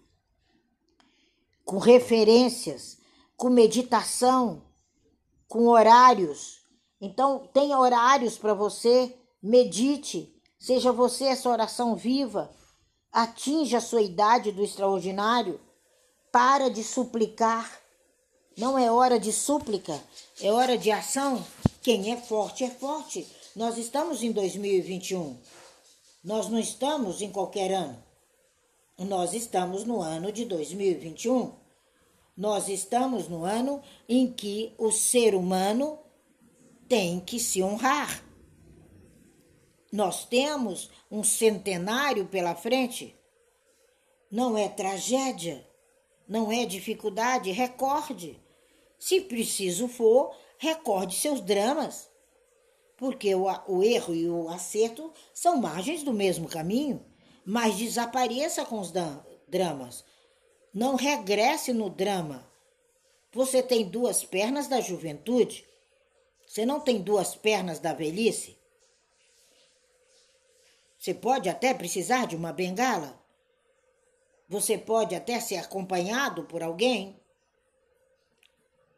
com 1.65 1.79
referências, 1.79 2.99
com 3.37 3.49
meditação, 3.49 4.62
com 5.49 5.69
horários. 5.69 6.61
Então, 7.00 7.49
tenha 7.53 7.79
horários 7.79 8.37
para 8.37 8.53
você, 8.53 9.17
medite, 9.43 10.35
seja 10.59 10.93
você 10.93 11.25
essa 11.25 11.49
oração 11.49 11.97
viva 11.97 12.50
Atinja 13.12 13.79
a 13.79 13.81
sua 13.81 14.03
idade 14.03 14.53
do 14.53 14.62
extraordinário. 14.62 15.61
Para 16.31 16.71
de 16.71 16.85
suplicar. 16.85 17.69
Não 18.57 18.79
é 18.79 18.91
hora 18.91 19.19
de 19.19 19.33
súplica, 19.33 20.00
é 20.41 20.53
hora 20.53 20.79
de 20.79 20.93
ação. 20.93 21.45
Quem 21.81 22.13
é 22.13 22.17
forte 22.17 22.65
é 22.65 22.71
forte. 22.71 23.27
Nós 23.57 23.79
estamos 23.79 24.23
em 24.23 24.33
2021. 24.33 25.39
Nós 26.23 26.49
não 26.49 26.59
estamos 26.59 27.23
em 27.23 27.31
qualquer 27.31 27.73
ano. 27.73 28.03
Nós 28.99 29.33
estamos 29.33 29.85
no 29.85 30.03
ano 30.03 30.31
de 30.31 30.45
2021. 30.45 31.55
Nós 32.37 32.69
estamos 32.69 33.29
no 33.29 33.45
ano 33.45 33.83
em 34.07 34.31
que 34.31 34.75
o 34.77 34.93
ser 34.93 35.35
humano 35.35 35.99
tem 36.87 37.19
que 37.19 37.41
se 37.41 37.63
honrar. 37.63 38.23
Nós 39.91 40.25
temos 40.27 40.91
um 41.11 41.25
centenário 41.25 42.27
pela 42.27 42.55
frente. 42.55 43.17
Não 44.31 44.57
é 44.57 44.69
tragédia, 44.69 45.67
não 46.29 46.53
é 46.53 46.65
dificuldade, 46.67 47.51
recorde. 47.51 48.39
Se 48.99 49.23
preciso 49.23 49.89
for, 49.89 50.35
recorde 50.61 51.17
seus 51.17 51.40
dramas. 51.40 52.11
Porque 52.95 53.35
o, 53.35 53.47
o 53.67 53.83
erro 53.83 54.14
e 54.14 54.29
o 54.29 54.50
acerto 54.50 55.11
são 55.33 55.57
margens 55.57 56.02
do 56.02 56.12
mesmo 56.12 56.47
caminho. 56.47 57.02
Mas 57.47 57.79
desapareça 57.79 58.64
com 58.67 58.79
os 58.79 58.93
dramas. 59.49 60.05
Não 60.73 60.97
regresse 60.97 61.73
no 61.73 61.88
drama. 61.88 62.47
Você 63.33 63.62
tem 63.62 63.88
duas 63.88 64.23
pernas 64.23 64.69
da 64.69 64.83
juventude. 64.83 65.67
Você 66.47 66.67
não 66.67 66.79
tem 66.79 67.00
duas 67.00 67.35
pernas 67.35 67.79
da 67.79 67.95
velhice? 67.95 68.59
Você 70.99 71.14
pode 71.14 71.49
até 71.49 71.73
precisar 71.73 72.26
de 72.26 72.37
uma 72.37 72.52
bengala. 72.52 73.19
Você 74.47 74.76
pode 74.76 75.14
até 75.14 75.40
ser 75.40 75.57
acompanhado 75.57 76.45
por 76.45 76.62
alguém. 76.62 77.20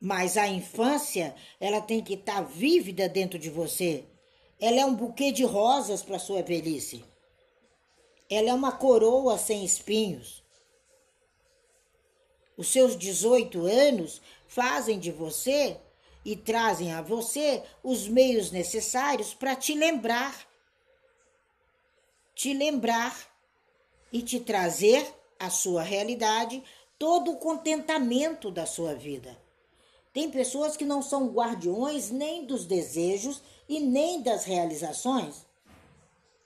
Mas 0.04 0.36
a 0.36 0.48
infância, 0.48 1.32
ela 1.60 1.80
tem 1.80 2.02
que 2.02 2.14
estar 2.14 2.34
tá 2.34 2.42
vívida 2.42 3.08
dentro 3.08 3.38
de 3.38 3.48
você. 3.48 4.04
Ela 4.58 4.80
é 4.80 4.84
um 4.84 4.94
buquê 4.94 5.30
de 5.30 5.44
rosas 5.44 6.02
para 6.02 6.18
sua 6.18 6.42
velhice. 6.42 7.04
Ela 8.28 8.50
é 8.50 8.54
uma 8.54 8.72
coroa 8.72 9.38
sem 9.38 9.64
espinhos. 9.64 10.42
Os 12.56 12.66
seus 12.66 12.98
18 12.98 13.64
anos 13.66 14.20
fazem 14.48 14.98
de 14.98 15.12
você 15.12 15.76
e 16.24 16.34
trazem 16.34 16.92
a 16.92 17.00
você 17.00 17.62
os 17.82 18.08
meios 18.08 18.50
necessários 18.50 19.32
para 19.32 19.54
te 19.54 19.72
lembrar 19.72 20.46
te 22.34 22.52
lembrar 22.52 23.16
e 24.12 24.22
te 24.22 24.40
trazer 24.40 25.06
à 25.38 25.50
sua 25.50 25.82
realidade 25.82 26.62
todo 26.98 27.32
o 27.32 27.36
contentamento 27.36 28.50
da 28.50 28.66
sua 28.66 28.94
vida. 28.94 29.41
Tem 30.12 30.30
pessoas 30.30 30.76
que 30.76 30.84
não 30.84 31.00
são 31.00 31.28
guardiões 31.28 32.10
nem 32.10 32.44
dos 32.44 32.66
desejos 32.66 33.42
e 33.68 33.80
nem 33.80 34.22
das 34.22 34.44
realizações 34.44 35.46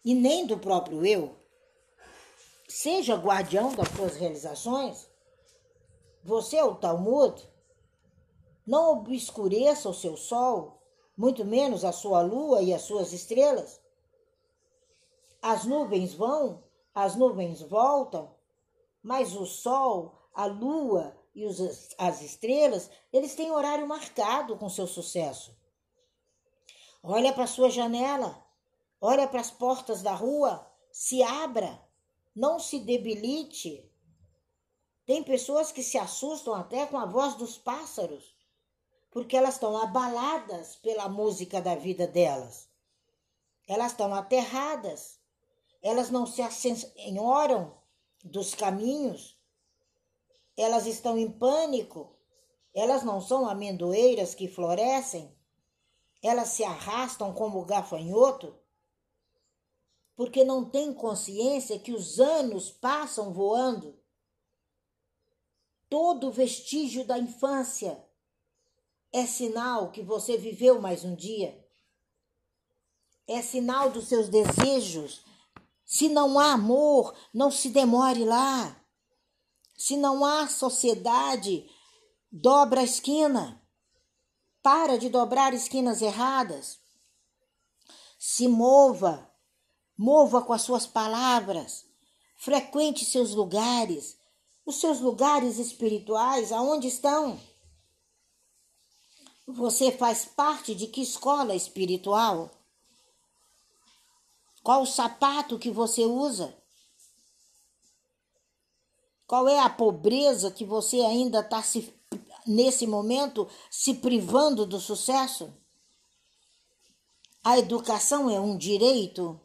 e 0.04 0.14
nem 0.14 0.46
do 0.46 0.56
próprio 0.56 1.04
eu. 1.04 1.34
Seja 2.68 3.16
guardião 3.16 3.74
das 3.74 3.88
suas 3.88 4.14
realizações. 4.14 5.08
Você 6.22 6.56
é 6.56 6.64
o 6.64 6.76
Talmud. 6.76 7.42
Não 8.64 8.92
obscureça 8.92 9.88
o 9.88 9.94
seu 9.94 10.16
sol, 10.16 10.80
muito 11.16 11.44
menos 11.44 11.84
a 11.84 11.90
sua 11.90 12.20
lua 12.22 12.62
e 12.62 12.72
as 12.72 12.82
suas 12.82 13.12
estrelas. 13.12 13.80
As 15.42 15.64
nuvens 15.64 16.14
vão, 16.14 16.62
as 16.94 17.16
nuvens 17.16 17.62
voltam, 17.62 18.32
mas 19.02 19.34
o 19.34 19.44
sol, 19.44 20.14
a 20.32 20.46
lua 20.46 21.16
e 21.36 21.46
os, 21.46 21.60
as 21.96 22.22
estrelas, 22.22 22.90
eles 23.12 23.36
têm 23.36 23.52
horário 23.52 23.86
marcado 23.86 24.56
com 24.56 24.68
seu 24.68 24.86
sucesso. 24.86 25.56
Olha 27.02 27.32
para 27.32 27.46
sua 27.46 27.70
janela, 27.70 28.44
olha 29.00 29.28
para 29.28 29.40
as 29.40 29.50
portas 29.50 30.02
da 30.02 30.14
rua, 30.14 30.66
se 30.90 31.22
abra, 31.22 31.80
não 32.34 32.58
se 32.58 32.80
debilite. 32.80 33.88
Tem 35.04 35.22
pessoas 35.22 35.70
que 35.70 35.82
se 35.82 35.96
assustam 35.96 36.54
até 36.54 36.86
com 36.86 36.98
a 36.98 37.06
voz 37.06 37.36
dos 37.36 37.56
pássaros, 37.56 38.34
porque 39.12 39.36
elas 39.36 39.54
estão 39.54 39.76
abaladas 39.76 40.74
pela 40.74 41.08
música 41.08 41.60
da 41.60 41.76
vida 41.76 42.08
delas. 42.08 42.68
Elas 43.68 43.92
estão 43.92 44.12
aterradas 44.12 45.20
elas 45.86 46.10
não 46.10 46.26
se 46.26 46.42
assenhoram 46.42 47.72
dos 48.24 48.56
caminhos, 48.56 49.35
elas 50.56 50.86
estão 50.86 51.18
em 51.18 51.30
pânico, 51.30 52.16
elas 52.74 53.02
não 53.02 53.20
são 53.20 53.48
amendoeiras 53.48 54.34
que 54.34 54.48
florescem, 54.48 55.34
elas 56.22 56.48
se 56.48 56.64
arrastam 56.64 57.32
como 57.32 57.64
gafanhoto. 57.64 58.54
porque 60.16 60.44
não 60.44 60.64
tem 60.64 60.94
consciência 60.94 61.78
que 61.78 61.92
os 61.92 62.18
anos 62.18 62.70
passam 62.70 63.34
voando. 63.34 63.94
Todo 65.90 66.32
vestígio 66.32 67.04
da 67.04 67.18
infância 67.18 68.02
é 69.12 69.26
sinal 69.26 69.90
que 69.90 70.02
você 70.02 70.38
viveu 70.38 70.80
mais 70.80 71.04
um 71.04 71.14
dia. 71.14 71.62
É 73.26 73.42
sinal 73.42 73.90
dos 73.90 74.08
seus 74.08 74.30
desejos. 74.30 75.22
Se 75.84 76.08
não 76.08 76.38
há 76.38 76.52
amor, 76.52 77.14
não 77.32 77.50
se 77.50 77.68
demore 77.68 78.24
lá. 78.24 78.85
Se 79.76 79.96
não 79.96 80.24
há 80.24 80.48
sociedade, 80.48 81.68
dobra 82.30 82.80
a 82.80 82.84
esquina. 82.84 83.62
Para 84.62 84.98
de 84.98 85.08
dobrar 85.08 85.54
esquinas 85.54 86.02
erradas. 86.02 86.78
Se 88.18 88.48
mova 88.48 89.30
Mova 89.96 90.42
com 90.42 90.52
as 90.52 90.62
suas 90.62 90.86
palavras. 90.86 91.86
Frequente 92.36 93.04
seus 93.04 93.32
lugares. 93.32 94.18
Os 94.64 94.76
seus 94.76 95.00
lugares 95.00 95.58
espirituais, 95.58 96.52
aonde 96.52 96.88
estão? 96.88 97.40
Você 99.46 99.90
faz 99.92 100.24
parte 100.26 100.74
de 100.74 100.88
que 100.88 101.00
escola 101.00 101.54
espiritual? 101.54 102.50
Qual 104.62 104.82
o 104.82 104.86
sapato 104.86 105.58
que 105.58 105.70
você 105.70 106.04
usa? 106.04 106.54
Qual 109.26 109.48
é 109.48 109.58
a 109.58 109.68
pobreza 109.68 110.50
que 110.50 110.64
você 110.64 111.00
ainda 111.00 111.40
está 111.40 111.62
se 111.62 111.92
nesse 112.46 112.86
momento 112.86 113.48
se 113.70 113.94
privando 113.94 114.64
do 114.64 114.78
sucesso? 114.78 115.52
A 117.42 117.58
educação 117.58 118.30
é 118.30 118.38
um 118.38 118.56
direito 118.56 119.40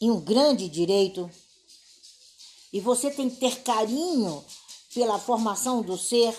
e 0.00 0.10
um 0.10 0.20
grande 0.20 0.68
direito. 0.68 1.30
E 2.72 2.80
você 2.80 3.10
tem 3.10 3.28
que 3.28 3.36
ter 3.36 3.62
carinho 3.62 4.44
pela 4.94 5.18
formação 5.18 5.82
do 5.82 5.98
ser 5.98 6.34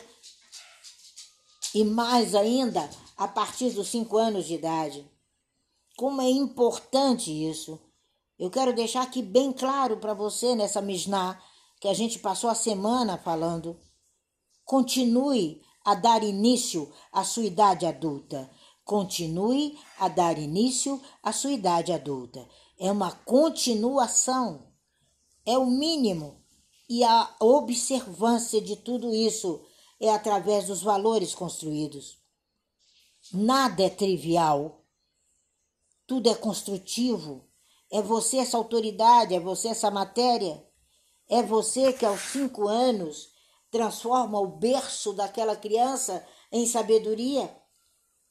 e 1.73 1.83
mais 1.83 2.33
ainda 2.33 2.89
a 3.15 3.27
partir 3.27 3.71
dos 3.71 3.89
cinco 3.89 4.17
anos 4.17 4.45
de 4.45 4.55
idade. 4.55 5.09
Como 5.95 6.21
é 6.21 6.29
importante 6.29 7.31
isso. 7.31 7.79
Eu 8.39 8.49
quero 8.49 8.73
deixar 8.73 9.01
aqui 9.01 9.21
bem 9.21 9.51
claro 9.51 9.97
para 9.97 10.13
você 10.13 10.55
nessa 10.55 10.81
Mishnah 10.81 11.41
que 11.79 11.88
a 11.88 11.93
gente 11.93 12.19
passou 12.19 12.50
a 12.50 12.55
semana 12.55 13.17
falando. 13.17 13.79
Continue 14.65 15.62
a 15.86 15.95
dar 15.95 16.24
início 16.24 16.91
à 17.12 17.24
sua 17.24 17.43
idade 17.43 17.86
adulta. 17.86 18.50
Continue 18.83 19.77
a 20.00 20.07
dar 20.07 20.38
início 20.38 21.01
à 21.24 21.31
sua 21.31 21.51
idade 21.51 21.91
adulta 21.91 22.48
é 22.79 22.89
uma 22.89 23.12
continuação, 23.12 24.71
é 25.45 25.57
o 25.57 25.65
mínimo. 25.65 26.39
E 26.88 27.03
a 27.03 27.36
observância 27.39 28.59
de 28.59 28.75
tudo 28.77 29.13
isso 29.13 29.63
é 30.00 30.09
através 30.09 30.67
dos 30.67 30.81
valores 30.81 31.36
construídos. 31.36 32.17
Nada 33.31 33.83
é 33.83 33.89
trivial, 33.89 34.83
tudo 36.07 36.29
é 36.29 36.33
construtivo. 36.33 37.45
É 37.91 38.01
você 38.01 38.38
essa 38.38 38.55
autoridade, 38.55 39.36
é 39.36 39.39
você 39.39 39.67
essa 39.67 39.91
matéria, 39.91 40.65
é 41.29 41.43
você 41.43 41.93
que 41.93 42.05
aos 42.05 42.21
cinco 42.21 42.67
anos 42.67 43.29
transforma 43.71 44.39
o 44.39 44.48
berço 44.48 45.13
daquela 45.13 45.55
criança 45.55 46.25
em 46.51 46.65
sabedoria, 46.65 47.55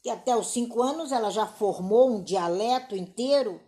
que 0.03 0.11
até 0.11 0.37
os 0.37 0.49
cinco 0.49 0.83
anos 0.83 1.13
ela 1.13 1.31
já 1.31 1.47
formou 1.47 2.11
um 2.11 2.23
dialeto 2.23 2.97
inteiro 2.97 3.61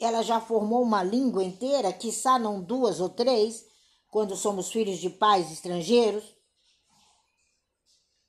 ela 0.00 0.22
já 0.22 0.40
formou 0.40 0.82
uma 0.82 1.02
língua 1.02 1.44
inteira, 1.44 1.92
quiçá 1.92 2.38
não 2.38 2.60
duas 2.60 3.00
ou 3.00 3.08
três, 3.08 3.64
quando 4.08 4.36
somos 4.36 4.70
filhos 4.70 4.98
de 4.98 5.10
pais 5.10 5.50
estrangeiros. 5.50 6.24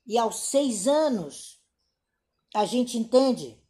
E 0.05 0.17
aos 0.17 0.35
seis 0.35 0.87
anos, 0.87 1.59
a 2.53 2.65
gente 2.65 2.97
entende. 2.97 3.61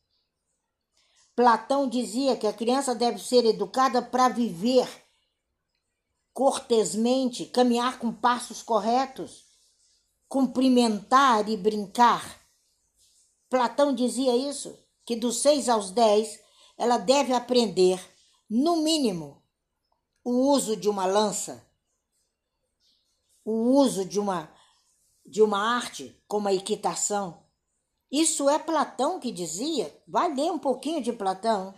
Platão 1.35 1.87
dizia 1.87 2.35
que 2.35 2.47
a 2.47 2.53
criança 2.53 2.93
deve 2.93 3.19
ser 3.19 3.45
educada 3.45 4.01
para 4.01 4.29
viver 4.29 4.87
cortesmente, 6.35 7.45
caminhar 7.45 7.97
com 7.97 8.11
passos 8.11 8.61
corretos, 8.61 9.45
cumprimentar 10.27 11.47
e 11.47 11.55
brincar. 11.55 12.41
Platão 13.49 13.95
dizia 13.95 14.35
isso, 14.35 14.77
que 15.05 15.15
dos 15.15 15.37
seis 15.37 15.69
aos 15.69 15.91
dez 15.91 16.37
ela 16.77 16.97
deve 16.97 17.31
aprender, 17.31 18.05
no 18.49 18.81
mínimo, 18.81 19.41
o 20.25 20.51
uso 20.51 20.75
de 20.75 20.89
uma 20.89 21.05
lança, 21.05 21.65
o 23.45 23.71
uso 23.71 24.03
de 24.03 24.19
uma 24.19 24.53
de 25.25 25.41
uma 25.41 25.57
arte 25.57 26.21
como 26.27 26.49
a 26.49 26.53
equitação. 26.53 27.45
Isso 28.11 28.49
é 28.49 28.59
Platão 28.59 29.21
que 29.21 29.31
dizia. 29.31 29.97
Vai 30.05 30.31
ler 30.33 30.51
um 30.51 30.59
pouquinho 30.59 31.01
de 31.01 31.13
Platão 31.13 31.73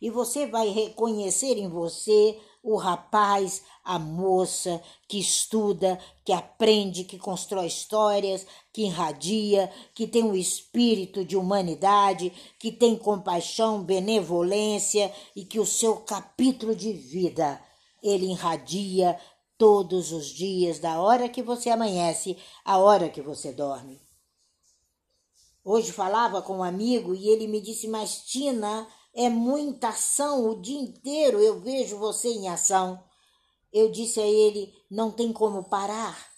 e 0.00 0.10
você 0.10 0.46
vai 0.46 0.68
reconhecer 0.68 1.56
em 1.56 1.68
você 1.68 2.38
o 2.62 2.76
rapaz, 2.76 3.62
a 3.82 3.98
moça 3.98 4.82
que 5.08 5.18
estuda, 5.18 5.98
que 6.24 6.32
aprende, 6.32 7.04
que 7.04 7.18
constrói 7.18 7.66
histórias, 7.66 8.46
que 8.72 8.82
irradia, 8.82 9.72
que 9.94 10.06
tem 10.06 10.22
um 10.22 10.34
espírito 10.34 11.24
de 11.24 11.36
humanidade, 11.36 12.32
que 12.58 12.70
tem 12.70 12.96
compaixão, 12.96 13.82
benevolência 13.82 15.12
e 15.34 15.44
que 15.44 15.58
o 15.58 15.66
seu 15.66 15.96
capítulo 15.96 16.74
de 16.74 16.92
vida 16.92 17.60
ele 18.02 18.26
irradia 18.26 19.18
todos 19.56 20.12
os 20.12 20.26
dias, 20.26 20.78
da 20.78 21.00
hora 21.00 21.28
que 21.28 21.42
você 21.42 21.70
amanhece 21.70 22.36
à 22.64 22.78
hora 22.78 23.10
que 23.10 23.20
você 23.20 23.52
dorme. 23.52 24.00
Hoje 25.62 25.92
falava 25.92 26.40
com 26.40 26.58
um 26.58 26.62
amigo 26.62 27.14
e 27.14 27.28
ele 27.28 27.46
me 27.46 27.60
disse: 27.60 27.86
Mas 27.86 28.22
Tina, 28.24 28.88
é 29.14 29.28
muita 29.28 29.88
ação 29.88 30.48
o 30.48 30.60
dia 30.60 30.78
inteiro, 30.78 31.40
eu 31.40 31.60
vejo 31.60 31.98
você 31.98 32.28
em 32.28 32.48
ação. 32.48 33.02
Eu 33.72 33.90
disse 33.90 34.20
a 34.20 34.26
ele: 34.26 34.72
não 34.90 35.10
tem 35.10 35.32
como 35.32 35.64
parar. 35.64 36.30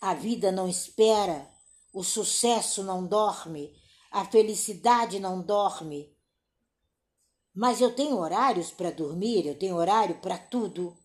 A 0.00 0.14
vida 0.14 0.52
não 0.52 0.68
espera, 0.68 1.50
o 1.92 2.02
sucesso 2.02 2.82
não 2.82 3.06
dorme, 3.06 3.74
a 4.10 4.24
felicidade 4.24 5.18
não 5.18 5.42
dorme. 5.42 6.14
Mas 7.54 7.80
eu 7.80 7.94
tenho 7.94 8.18
horários 8.18 8.70
para 8.70 8.90
dormir, 8.90 9.46
eu 9.46 9.58
tenho 9.58 9.76
horário 9.76 10.20
para 10.20 10.36
tudo. 10.36 10.96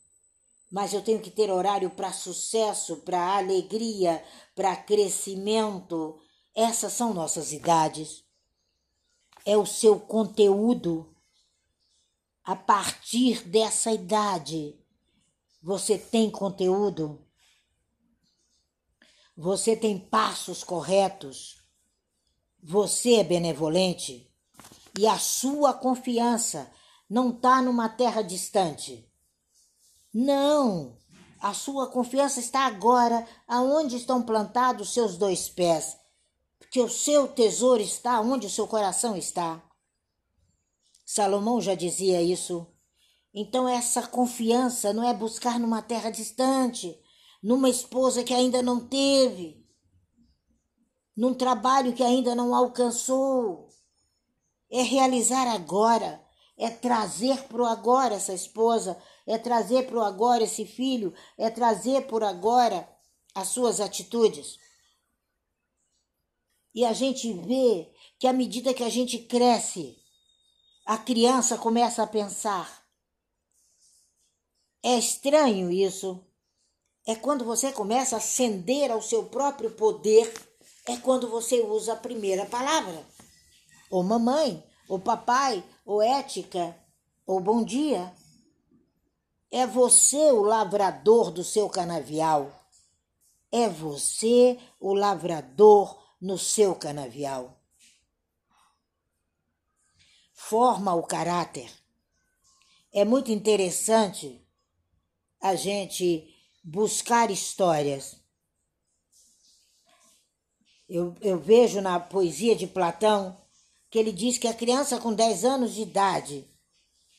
Mas 0.70 0.94
eu 0.94 1.02
tenho 1.02 1.20
que 1.20 1.32
ter 1.32 1.52
horário 1.52 1.90
para 1.90 2.14
sucesso, 2.14 2.98
para 2.98 3.38
alegria, 3.38 4.24
para 4.56 4.76
crescimento. 4.76 6.18
Essas 6.56 6.94
são 6.94 7.14
nossas 7.14 7.52
idades 7.52 8.24
é 9.46 9.58
o 9.58 9.66
seu 9.66 10.00
conteúdo. 10.00 11.16
A 12.44 12.56
partir 12.56 13.44
dessa 13.48 13.92
idade, 13.92 14.80
você 15.62 15.98
tem 15.98 16.30
conteúdo, 16.30 17.24
você 19.38 19.76
tem 19.76 20.00
passos 20.00 20.64
corretos, 20.64 21.62
você 22.62 23.16
é 23.16 23.24
benevolente 23.24 24.32
e 24.98 25.08
a 25.08 25.18
sua 25.18 25.74
confiança 25.74 26.72
não 27.10 27.30
está 27.30 27.62
numa 27.62 27.90
terra 27.90 28.22
distante. 28.22 29.08
Não! 30.14 30.98
A 31.40 31.54
sua 31.56 31.88
confiança 31.88 32.40
está 32.40 32.68
agora 32.68 33.28
aonde 33.48 33.98
estão 33.98 34.22
plantados 34.22 34.94
seus 34.94 35.18
dois 35.18 35.50
pés 35.50 35.98
que 36.72 36.80
o 36.80 36.90
seu 36.90 37.28
tesouro 37.28 37.82
está 37.82 38.22
onde 38.22 38.48
o 38.48 38.50
seu 38.50 38.66
coração 38.66 39.18
está. 39.18 39.62
Salomão 41.06 41.60
já 41.60 41.76
dizia 41.76 42.22
isso. 42.22 42.66
Então, 43.34 43.68
essa 43.68 44.08
confiança 44.08 44.94
não 44.94 45.04
é 45.04 45.14
buscar 45.14 45.60
numa 45.60 45.82
terra 45.82 46.10
distante, 46.10 46.98
numa 47.44 47.70
esposa 47.70 48.24
que 48.24 48.34
ainda 48.34 48.62
não 48.62 48.80
teve, 48.80 49.68
num 51.16 51.34
trabalho 51.34 51.92
que 51.92 52.04
ainda 52.04 52.34
não 52.34 52.56
alcançou. 52.56 53.68
É 54.72 54.82
realizar 54.82 55.54
agora, 55.54 56.26
é 56.58 56.70
trazer 56.70 57.44
para 57.50 57.62
o 57.62 57.66
agora 57.66 58.16
essa 58.16 58.34
esposa, 58.34 58.98
é 59.28 59.38
trazer 59.38 59.88
para 59.88 59.98
o 59.98 60.02
agora 60.02 60.44
esse 60.44 60.66
filho, 60.66 61.14
é 61.38 61.50
trazer 61.50 62.08
por 62.08 62.24
agora 62.24 62.88
as 63.36 63.50
suas 63.50 63.82
atitudes. 63.82 64.61
E 66.74 66.86
a 66.86 66.94
gente 66.94 67.34
vê 67.34 67.92
que 68.18 68.28
à 68.28 68.34
medida 68.34 68.74
que 68.74 68.84
a 68.84 68.90
gente 68.90 69.20
cresce, 69.20 69.98
a 70.86 70.98
criança 70.98 71.58
começa 71.58 72.04
a 72.04 72.08
pensar. 72.08 72.82
É 74.84 74.98
estranho 74.98 75.72
isso. 75.72 76.24
É 77.06 77.16
quando 77.16 77.44
você 77.44 77.72
começa 77.72 78.16
a 78.16 78.20
ascender 78.20 78.92
ao 78.92 79.02
seu 79.02 79.26
próprio 79.26 79.72
poder, 79.72 80.32
é 80.88 80.98
quando 80.98 81.30
você 81.30 81.62
usa 81.62 81.94
a 81.94 81.98
primeira 81.98 82.46
palavra. 82.46 83.06
Ou 83.90 84.04
mamãe, 84.04 84.64
ou 84.88 85.00
papai, 85.00 85.64
ou 85.86 86.02
ética, 86.02 86.76
ou 87.26 87.40
bom 87.40 87.64
dia. 87.64 88.14
É 89.50 89.68
você 89.68 90.32
o 90.32 90.42
lavrador 90.42 91.32
do 91.32 91.44
seu 91.44 91.70
canavial. 91.70 92.52
É 93.52 93.68
você 93.68 94.58
o 94.80 94.94
lavrador 94.94 96.01
no 96.22 96.38
seu 96.38 96.76
canavial. 96.76 97.60
Forma 100.34 100.94
o 100.94 101.04
caráter. 101.04 101.72
É 102.94 103.04
muito 103.04 103.32
interessante 103.32 104.46
a 105.42 105.56
gente 105.56 106.28
buscar 106.64 107.32
histórias. 107.32 108.18
Eu, 110.88 111.16
eu 111.22 111.40
vejo 111.40 111.82
na 111.82 112.00
poesia 112.00 112.56
de 112.56 112.68
Platão 112.68 113.42
que 113.90 113.98
ele 113.98 114.12
diz 114.12 114.38
que 114.38 114.48
a 114.48 114.54
criança 114.54 115.00
com 115.00 115.14
10 115.14 115.46
anos 115.46 115.74
de 115.74 115.82
idade 115.82 116.48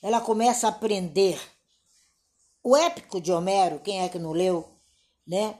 ela 0.00 0.20
começa 0.20 0.66
a 0.66 0.70
aprender. 0.70 1.40
O 2.62 2.76
épico 2.76 3.20
de 3.20 3.32
Homero, 3.32 3.80
quem 3.80 4.02
é 4.02 4.08
que 4.08 4.18
não 4.18 4.32
leu, 4.32 4.68
né? 5.26 5.58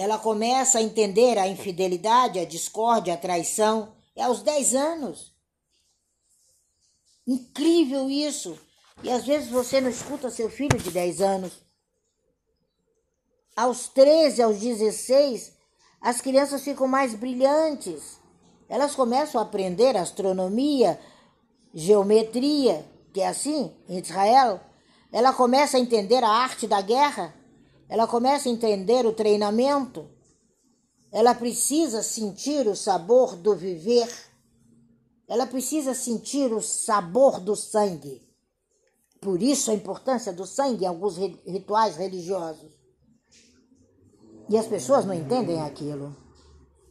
Ela 0.00 0.16
começa 0.16 0.78
a 0.78 0.82
entender 0.82 1.36
a 1.36 1.46
infidelidade, 1.46 2.38
a 2.38 2.46
discórdia, 2.46 3.12
a 3.12 3.18
traição, 3.18 3.92
é 4.16 4.22
aos 4.22 4.40
10 4.40 4.74
anos. 4.74 5.34
Incrível 7.26 8.08
isso. 8.08 8.58
E 9.02 9.10
às 9.10 9.26
vezes 9.26 9.50
você 9.50 9.78
não 9.78 9.90
escuta 9.90 10.30
seu 10.30 10.48
filho 10.48 10.78
de 10.78 10.90
10 10.90 11.20
anos. 11.20 11.52
Aos 13.54 13.88
13, 13.88 14.40
aos 14.40 14.58
16, 14.58 15.52
as 16.00 16.22
crianças 16.22 16.62
ficam 16.62 16.88
mais 16.88 17.14
brilhantes. 17.14 18.18
Elas 18.70 18.94
começam 18.94 19.38
a 19.38 19.44
aprender 19.44 19.98
astronomia, 19.98 20.98
geometria, 21.74 22.90
que 23.12 23.20
é 23.20 23.28
assim 23.28 23.70
em 23.86 23.98
Israel. 23.98 24.62
Ela 25.12 25.34
começa 25.34 25.76
a 25.76 25.80
entender 25.80 26.24
a 26.24 26.30
arte 26.30 26.66
da 26.66 26.80
guerra. 26.80 27.34
Ela 27.90 28.06
começa 28.06 28.48
a 28.48 28.52
entender 28.52 29.04
o 29.04 29.12
treinamento. 29.12 30.08
Ela 31.10 31.34
precisa 31.34 32.04
sentir 32.04 32.68
o 32.68 32.76
sabor 32.76 33.34
do 33.34 33.56
viver. 33.56 34.08
Ela 35.26 35.44
precisa 35.44 35.92
sentir 35.92 36.52
o 36.52 36.62
sabor 36.62 37.40
do 37.40 37.56
sangue. 37.56 38.22
Por 39.20 39.42
isso 39.42 39.72
a 39.72 39.74
importância 39.74 40.32
do 40.32 40.46
sangue 40.46 40.84
em 40.84 40.86
alguns 40.86 41.16
rituais 41.44 41.96
religiosos. 41.96 42.70
E 44.48 44.56
as 44.56 44.68
pessoas 44.68 45.04
não 45.04 45.12
entendem 45.12 45.60
aquilo. 45.60 46.16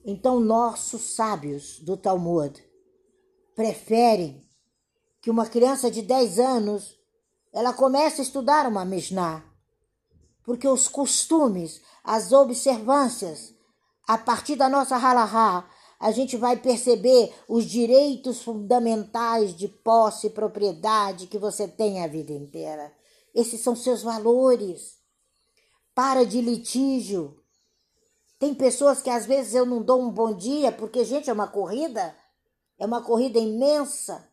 Então, 0.06 0.40
nossos 0.40 1.16
sábios 1.16 1.80
do 1.80 1.96
Talmud 1.96 2.62
preferem 3.56 4.46
que 5.22 5.30
uma 5.30 5.46
criança 5.46 5.90
de 5.90 6.02
10 6.02 6.40
anos 6.40 7.00
ela 7.54 7.74
comece 7.74 8.20
a 8.20 8.24
estudar 8.24 8.68
uma 8.68 8.86
Mishnah, 8.86 9.49
porque 10.50 10.68
os 10.68 10.88
costumes, 10.88 11.80
as 12.04 12.32
observâncias, 12.32 13.54
a 14.08 14.18
partir 14.18 14.56
da 14.56 14.68
nossa 14.68 14.98
halahá, 14.98 15.70
a 16.00 16.10
gente 16.10 16.36
vai 16.36 16.58
perceber 16.58 17.32
os 17.48 17.66
direitos 17.66 18.42
fundamentais 18.42 19.56
de 19.56 19.68
posse 19.68 20.26
e 20.26 20.32
propriedade 20.32 21.28
que 21.28 21.38
você 21.38 21.68
tem 21.68 22.04
a 22.04 22.08
vida 22.08 22.34
inteira. 22.34 22.92
Esses 23.32 23.62
são 23.62 23.76
seus 23.76 24.02
valores. 24.02 24.98
Para 25.94 26.26
de 26.26 26.42
litígio. 26.42 27.40
Tem 28.40 28.56
pessoas 28.56 29.04
que 29.04 29.10
às 29.12 29.28
vezes 29.28 29.54
eu 29.54 29.68
não 29.68 29.84
dou 29.84 30.02
um 30.02 30.10
bom 30.10 30.34
dia, 30.34 30.72
porque, 30.72 31.06
gente, 31.06 31.30
é 31.30 31.34
uma 31.34 31.48
corrida, 31.48 32.16
é 32.80 32.88
uma 32.88 33.04
corrida 33.04 33.38
imensa. 33.38 34.28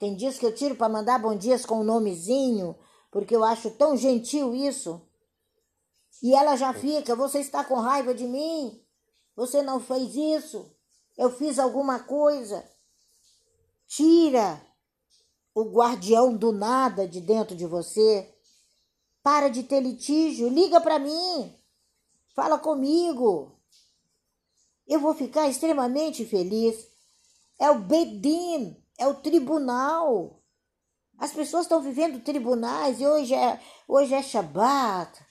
Tem 0.00 0.16
dias 0.16 0.36
que 0.36 0.46
eu 0.46 0.52
tiro 0.52 0.74
para 0.74 0.88
mandar 0.88 1.20
bom 1.20 1.36
dias 1.36 1.64
com 1.64 1.76
um 1.76 1.84
nomezinho, 1.84 2.74
porque 3.12 3.36
eu 3.36 3.44
acho 3.44 3.70
tão 3.70 3.96
gentil 3.96 4.52
isso. 4.52 5.00
E 6.24 6.34
ela 6.34 6.56
já 6.56 6.72
fica, 6.72 7.14
você 7.14 7.40
está 7.40 7.62
com 7.62 7.74
raiva 7.74 8.14
de 8.14 8.26
mim? 8.26 8.82
Você 9.36 9.60
não 9.60 9.78
fez 9.78 10.16
isso? 10.16 10.74
Eu 11.18 11.30
fiz 11.30 11.58
alguma 11.58 11.98
coisa. 11.98 12.66
Tira 13.86 14.58
o 15.54 15.64
guardião 15.64 16.34
do 16.34 16.50
nada 16.50 17.06
de 17.06 17.20
dentro 17.20 17.54
de 17.54 17.66
você. 17.66 18.34
Para 19.22 19.50
de 19.50 19.64
ter 19.64 19.80
litígio, 19.80 20.48
liga 20.48 20.80
para 20.80 20.98
mim. 20.98 21.54
Fala 22.34 22.58
comigo. 22.58 23.60
Eu 24.88 25.00
vou 25.00 25.12
ficar 25.12 25.46
extremamente 25.46 26.24
feliz. 26.24 26.88
É 27.58 27.70
o 27.70 27.80
Bedin, 27.80 28.82
é 28.96 29.06
o 29.06 29.16
tribunal. 29.16 30.42
As 31.18 31.32
pessoas 31.32 31.66
estão 31.66 31.82
vivendo 31.82 32.24
tribunais 32.24 32.98
e 32.98 33.06
hoje 33.06 33.34
é, 33.34 33.60
hoje 33.86 34.14
é 34.14 34.22
Shabat. 34.22 35.23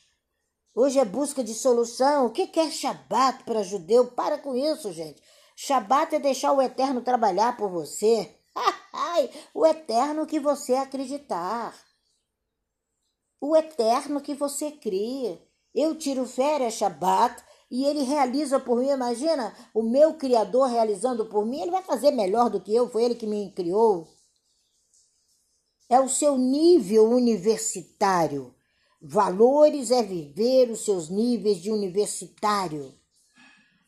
Hoje 0.76 0.98
é 0.98 1.06
busca 1.06 1.44
de 1.44 1.54
solução. 1.54 2.26
O 2.26 2.32
que 2.32 2.60
é 2.60 2.72
Shabat 2.72 3.44
para 3.44 3.62
judeu? 3.62 4.08
Para 4.08 4.40
com 4.40 4.56
isso, 4.56 4.92
gente. 4.92 5.22
Shabat 5.56 6.16
é 6.16 6.20
deixar 6.20 6.52
o 6.52 6.62
Eterno 6.62 7.02
trabalhar 7.02 7.56
por 7.56 7.70
você. 7.70 8.36
o 9.54 9.68
Eterno 9.68 10.26
que 10.26 10.40
você 10.40 10.74
acreditar. 10.74 11.78
O 13.40 13.56
Eterno 13.56 14.20
que 14.20 14.34
você 14.34 14.72
crê. 14.72 15.40
Eu 15.76 15.96
tiro 15.96 16.26
férias 16.26 16.74
Shabat 16.74 17.44
e 17.70 17.86
ele 17.86 18.02
realiza 18.02 18.60
por 18.60 18.80
mim. 18.80 18.90
Imagina 18.90 19.56
o 19.76 19.84
meu 19.84 20.16
Criador 20.16 20.70
realizando 20.70 21.28
por 21.28 21.46
mim. 21.46 21.62
Ele 21.62 21.72
vai 21.72 21.84
fazer 21.84 22.10
melhor 22.10 22.50
do 22.50 22.60
que 22.60 22.74
eu. 22.74 22.90
Foi 22.90 23.04
ele 23.04 23.16
que 23.16 23.28
me 23.28 23.52
criou. 23.52 24.08
É 25.88 26.00
o 26.00 26.10
seu 26.10 26.36
nível 26.36 27.12
universitário. 27.12 28.53
Valores 29.04 29.92
é 29.92 30.02
viver 30.02 30.72
os 30.72 30.86
seus 30.86 31.10
níveis 31.10 31.58
de 31.58 31.70
universitário 31.70 32.94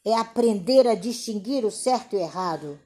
é 0.06 0.14
aprender 0.14 0.88
a 0.88 0.94
distinguir 0.94 1.66
o 1.66 1.72
certo 1.72 2.14
e 2.14 2.18
o 2.18 2.22
errado. 2.22 2.80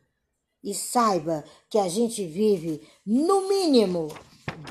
E 0.63 0.74
saiba 0.74 1.44
que 1.70 1.78
a 1.78 1.89
gente 1.89 2.26
vive, 2.26 2.88
no 3.06 3.48
mínimo, 3.48 4.08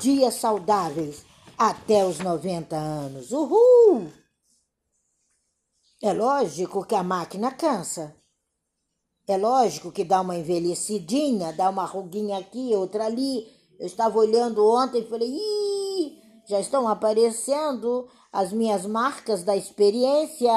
dias 0.01 0.33
saudáveis 0.35 1.23
até 1.57 2.03
os 2.03 2.19
90 2.19 2.75
anos. 2.75 3.31
Uhul! 3.31 4.11
É 6.01 6.11
lógico 6.11 6.85
que 6.85 6.95
a 6.95 7.03
máquina 7.03 7.51
cansa. 7.51 8.15
É 9.27 9.37
lógico 9.37 9.91
que 9.91 10.03
dá 10.03 10.21
uma 10.21 10.35
envelhecidinha, 10.35 11.53
dá 11.53 11.69
uma 11.69 11.85
ruguinha 11.85 12.39
aqui, 12.39 12.73
outra 12.73 13.05
ali. 13.05 13.47
Eu 13.79 13.85
estava 13.85 14.17
olhando 14.17 14.67
ontem 14.67 15.01
e 15.01 15.07
falei, 15.07 15.29
Ih, 15.29 15.68
já 16.49 16.59
estão 16.59 16.87
aparecendo 16.87 18.09
as 18.33 18.51
minhas 18.51 18.85
marcas 18.85 19.43
da 19.43 19.55
experiência 19.55 20.51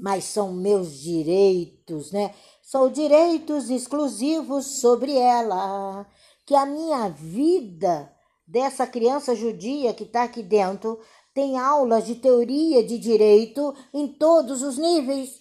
mas 0.00 0.24
são 0.24 0.52
meus 0.52 0.98
direitos, 0.98 2.10
né? 2.10 2.34
São 2.62 2.90
direitos 2.90 3.68
exclusivos 3.68 4.80
sobre 4.80 5.14
ela. 5.14 6.06
Que 6.46 6.54
a 6.54 6.64
minha 6.64 7.08
vida 7.10 8.10
dessa 8.46 8.86
criança 8.86 9.36
judia 9.36 9.92
que 9.92 10.04
está 10.04 10.22
aqui 10.22 10.42
dentro 10.42 10.98
tem 11.34 11.58
aulas 11.58 12.06
de 12.06 12.14
teoria 12.14 12.82
de 12.82 12.98
direito 12.98 13.74
em 13.92 14.08
todos 14.08 14.62
os 14.62 14.78
níveis. 14.78 15.38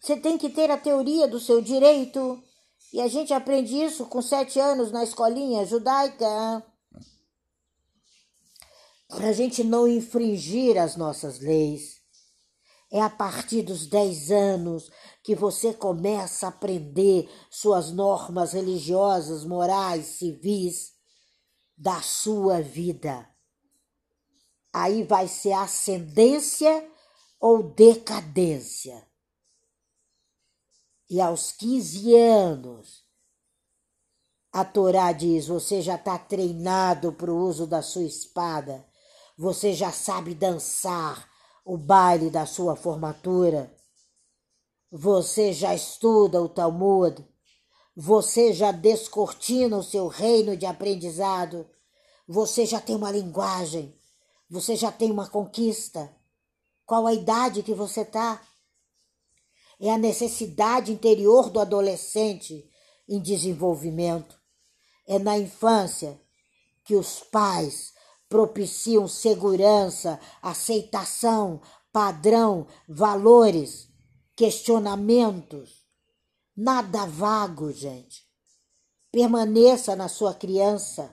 Você 0.00 0.16
tem 0.16 0.38
que 0.38 0.48
ter 0.48 0.70
a 0.70 0.78
teoria 0.78 1.26
do 1.26 1.40
seu 1.40 1.60
direito. 1.60 2.40
E 2.96 3.00
a 3.02 3.08
gente 3.08 3.34
aprende 3.34 3.76
isso 3.76 4.06
com 4.06 4.22
sete 4.22 4.58
anos 4.58 4.90
na 4.90 5.04
escolinha 5.04 5.66
judaica 5.66 6.64
para 9.06 9.28
a 9.28 9.32
gente 9.34 9.62
não 9.62 9.86
infringir 9.86 10.78
as 10.78 10.96
nossas 10.96 11.38
leis. 11.38 12.00
É 12.90 13.02
a 13.02 13.10
partir 13.10 13.60
dos 13.60 13.86
10 13.86 14.30
anos 14.30 14.90
que 15.22 15.34
você 15.34 15.74
começa 15.74 16.46
a 16.46 16.48
aprender 16.48 17.28
suas 17.50 17.92
normas 17.92 18.54
religiosas, 18.54 19.44
morais, 19.44 20.06
civis 20.06 20.94
da 21.76 22.00
sua 22.00 22.62
vida. 22.62 23.28
Aí 24.72 25.04
vai 25.04 25.28
ser 25.28 25.52
ascendência 25.52 26.90
ou 27.38 27.62
decadência. 27.62 29.06
E 31.08 31.20
aos 31.20 31.52
15 31.52 32.14
anos, 32.16 33.04
a 34.52 34.64
Torá 34.64 35.12
diz: 35.12 35.46
você 35.46 35.80
já 35.80 35.94
está 35.94 36.18
treinado 36.18 37.12
para 37.12 37.32
o 37.32 37.38
uso 37.38 37.66
da 37.66 37.82
sua 37.82 38.02
espada 38.02 38.84
você 39.38 39.74
já 39.74 39.92
sabe 39.92 40.34
dançar 40.34 41.28
o 41.62 41.76
baile 41.76 42.30
da 42.30 42.46
sua 42.46 42.74
formatura. 42.74 43.70
Você 44.90 45.52
já 45.52 45.74
estuda 45.74 46.40
o 46.40 46.48
Talmud. 46.48 47.22
Você 47.94 48.54
já 48.54 48.72
descortina 48.72 49.76
o 49.76 49.82
seu 49.82 50.06
reino 50.08 50.56
de 50.56 50.64
aprendizado. 50.64 51.68
Você 52.26 52.64
já 52.64 52.80
tem 52.80 52.96
uma 52.96 53.10
linguagem. 53.10 53.94
Você 54.48 54.74
já 54.74 54.90
tem 54.90 55.10
uma 55.10 55.28
conquista. 55.28 56.10
Qual 56.86 57.06
a 57.06 57.12
idade 57.12 57.62
que 57.62 57.74
você 57.74 58.02
está? 58.02 58.40
É 59.80 59.90
a 59.90 59.98
necessidade 59.98 60.92
interior 60.92 61.50
do 61.50 61.60
adolescente 61.60 62.68
em 63.08 63.20
desenvolvimento. 63.20 64.38
É 65.06 65.18
na 65.18 65.38
infância 65.38 66.20
que 66.84 66.94
os 66.94 67.20
pais 67.20 67.92
propiciam 68.28 69.06
segurança, 69.06 70.18
aceitação, 70.42 71.60
padrão, 71.92 72.66
valores, 72.88 73.88
questionamentos. 74.34 75.84
Nada 76.56 77.06
vago, 77.06 77.72
gente. 77.72 78.24
Permaneça 79.12 79.94
na 79.94 80.08
sua 80.08 80.34
criança, 80.34 81.10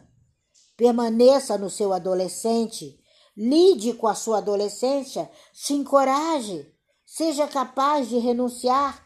permaneça 0.76 1.58
no 1.58 1.69
seu 1.69 1.93
adolescente, 1.93 2.99
lide 3.36 3.93
com 3.93 4.08
a 4.08 4.15
sua 4.15 4.39
adolescência, 4.39 5.30
se 5.54 5.73
encoraje, 5.73 6.73
seja 7.15 7.47
capaz 7.47 8.10
de 8.10 8.17
renunciar 8.17 9.06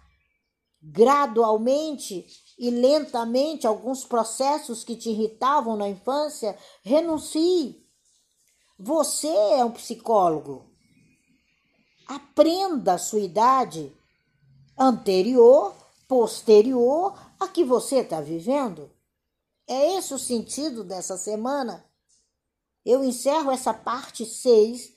gradualmente 0.82 2.26
e 2.58 2.70
lentamente 2.70 3.68
alguns 3.68 4.06
processos 4.06 4.82
que 4.82 4.96
te 4.96 5.10
irritavam 5.10 5.76
na 5.76 5.90
infância, 5.90 6.58
renuncie. 6.84 7.86
Você 8.80 9.28
é 9.28 9.66
um 9.66 9.72
psicólogo. 9.72 10.72
Aprenda 12.08 12.94
a 12.94 12.98
sua 12.98 13.20
idade 13.20 13.94
anterior, 14.78 15.76
posterior 16.08 17.14
a 17.38 17.50
que 17.50 17.66
você 17.66 17.98
está 17.98 18.22
vivendo. 18.22 18.90
É 19.68 19.98
esse 19.98 20.14
o 20.14 20.20
sentido 20.20 20.82
dessa 20.82 21.18
semana. 21.18 21.84
Eu 22.86 23.04
encerro 23.04 23.52
essa 23.52 23.74
parte 23.74 24.26
6 24.26 24.97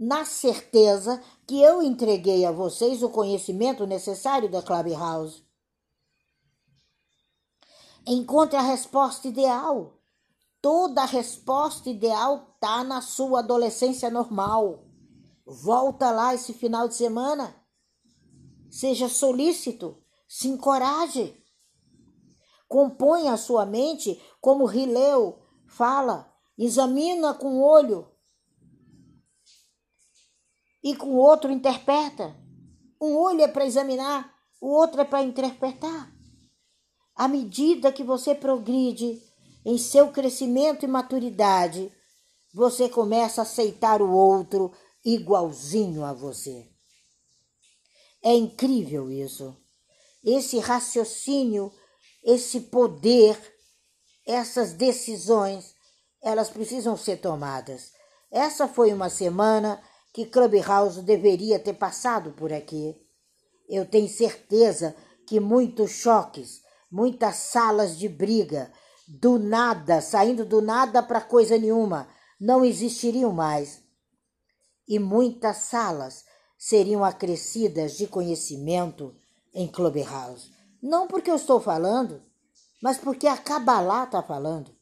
na 0.00 0.24
certeza 0.24 1.22
que 1.46 1.60
eu 1.60 1.82
entreguei 1.82 2.46
a 2.46 2.50
vocês 2.50 3.02
o 3.02 3.10
conhecimento 3.10 3.86
necessário 3.86 4.50
da 4.50 4.62
Clubhouse. 4.62 5.44
Encontre 8.06 8.56
a 8.56 8.62
resposta 8.62 9.28
ideal. 9.28 9.98
Toda 10.62 11.02
a 11.02 11.06
resposta 11.06 11.90
ideal 11.90 12.56
tá 12.58 12.82
na 12.82 13.02
sua 13.02 13.40
adolescência 13.40 14.10
normal. 14.10 14.86
Volta 15.44 16.10
lá 16.10 16.34
esse 16.34 16.54
final 16.54 16.88
de 16.88 16.94
semana. 16.94 17.54
Seja 18.70 19.06
solícito, 19.06 20.02
se 20.26 20.48
encoraje. 20.48 21.36
Componha 22.66 23.34
a 23.34 23.36
sua 23.36 23.66
mente, 23.66 24.18
como 24.40 24.64
Rileu 24.64 25.42
fala, 25.66 26.32
examina 26.56 27.34
com 27.34 27.58
um 27.58 27.62
olho 27.62 28.09
e 30.82 30.94
com 30.96 31.08
o 31.08 31.16
outro 31.16 31.50
interpreta. 31.50 32.34
Um 33.00 33.16
olho 33.16 33.42
é 33.42 33.48
para 33.48 33.66
examinar, 33.66 34.34
o 34.60 34.68
outro 34.68 35.00
é 35.00 35.04
para 35.04 35.22
interpretar. 35.22 36.12
À 37.14 37.28
medida 37.28 37.92
que 37.92 38.02
você 38.02 38.34
progride 38.34 39.22
em 39.64 39.76
seu 39.76 40.10
crescimento 40.10 40.84
e 40.84 40.88
maturidade, 40.88 41.92
você 42.52 42.88
começa 42.88 43.40
a 43.40 43.44
aceitar 43.44 44.02
o 44.02 44.10
outro 44.10 44.72
igualzinho 45.04 46.04
a 46.04 46.12
você. 46.12 46.68
É 48.22 48.34
incrível 48.34 49.10
isso. 49.10 49.56
Esse 50.22 50.58
raciocínio, 50.58 51.72
esse 52.22 52.60
poder, 52.60 53.38
essas 54.26 54.72
decisões, 54.72 55.74
elas 56.22 56.50
precisam 56.50 56.96
ser 56.96 57.18
tomadas. 57.18 57.92
Essa 58.30 58.68
foi 58.68 58.92
uma 58.92 59.08
semana 59.08 59.82
que 60.12 60.26
Clubhouse 60.26 61.02
deveria 61.02 61.58
ter 61.58 61.74
passado 61.74 62.32
por 62.32 62.52
aqui. 62.52 62.96
Eu 63.68 63.86
tenho 63.86 64.08
certeza 64.08 64.96
que 65.26 65.38
muitos 65.38 65.92
choques, 65.92 66.62
muitas 66.90 67.36
salas 67.36 67.96
de 67.96 68.08
briga, 68.08 68.72
do 69.06 69.38
nada, 69.38 70.00
saindo 70.00 70.44
do 70.44 70.60
nada 70.60 71.02
para 71.02 71.20
coisa 71.20 71.56
nenhuma, 71.58 72.08
não 72.40 72.64
existiriam 72.64 73.32
mais. 73.32 73.82
E 74.88 74.98
muitas 74.98 75.58
salas 75.58 76.24
seriam 76.58 77.04
acrescidas 77.04 77.96
de 77.96 78.06
conhecimento 78.06 79.14
em 79.54 79.68
Clubhouse. 79.68 80.50
Não 80.82 81.06
porque 81.06 81.30
eu 81.30 81.36
estou 81.36 81.60
falando, 81.60 82.22
mas 82.82 82.98
porque 82.98 83.26
a 83.26 83.36
Kabbalah 83.36 84.04
está 84.04 84.22
falando. 84.22 84.74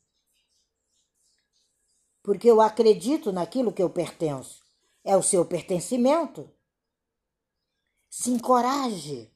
Porque 2.22 2.50
eu 2.50 2.60
acredito 2.60 3.32
naquilo 3.32 3.72
que 3.72 3.82
eu 3.82 3.90
pertenço. 3.90 4.67
É 5.04 5.16
o 5.16 5.22
seu 5.22 5.44
pertencimento. 5.44 6.50
Se 8.10 8.30
encoraje. 8.30 9.32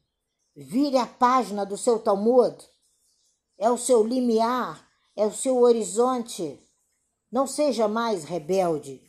Vire 0.55 0.98
a 0.98 1.07
página 1.07 1.64
do 1.64 1.79
seu 1.79 1.98
Talmud. 1.98 2.57
É 3.59 3.70
o 3.70 3.79
seu 3.79 4.05
limiar, 4.05 4.87
é 5.14 5.25
o 5.27 5.33
seu 5.33 5.59
horizonte. 5.59 6.61
Não 7.31 7.46
seja 7.46 7.88
mais 7.88 8.25
rebelde. 8.25 9.01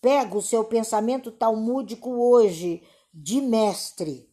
Pega 0.00 0.36
o 0.36 0.42
seu 0.42 0.64
pensamento 0.64 1.32
talmúdico 1.32 2.10
hoje 2.10 2.86
de 3.12 3.40
mestre, 3.40 4.30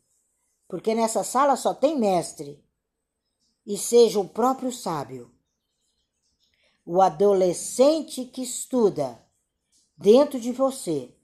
porque 0.68 0.94
nessa 0.94 1.24
sala 1.24 1.56
só 1.56 1.74
tem 1.74 1.98
mestre, 1.98 2.64
e 3.66 3.78
seja 3.78 4.20
o 4.20 4.28
próprio 4.28 4.72
sábio. 4.72 5.32
O 6.86 7.02
adolescente 7.02 8.26
que 8.26 8.44
estuda 8.44 9.24
dentro 9.98 10.38
de 10.40 10.52
você 10.52 11.16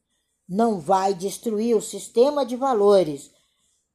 não 0.49 0.79
vai 0.79 1.13
destruir 1.13 1.77
o 1.77 1.81
sistema 1.81 2.43
de 2.43 2.55
valores 2.55 3.29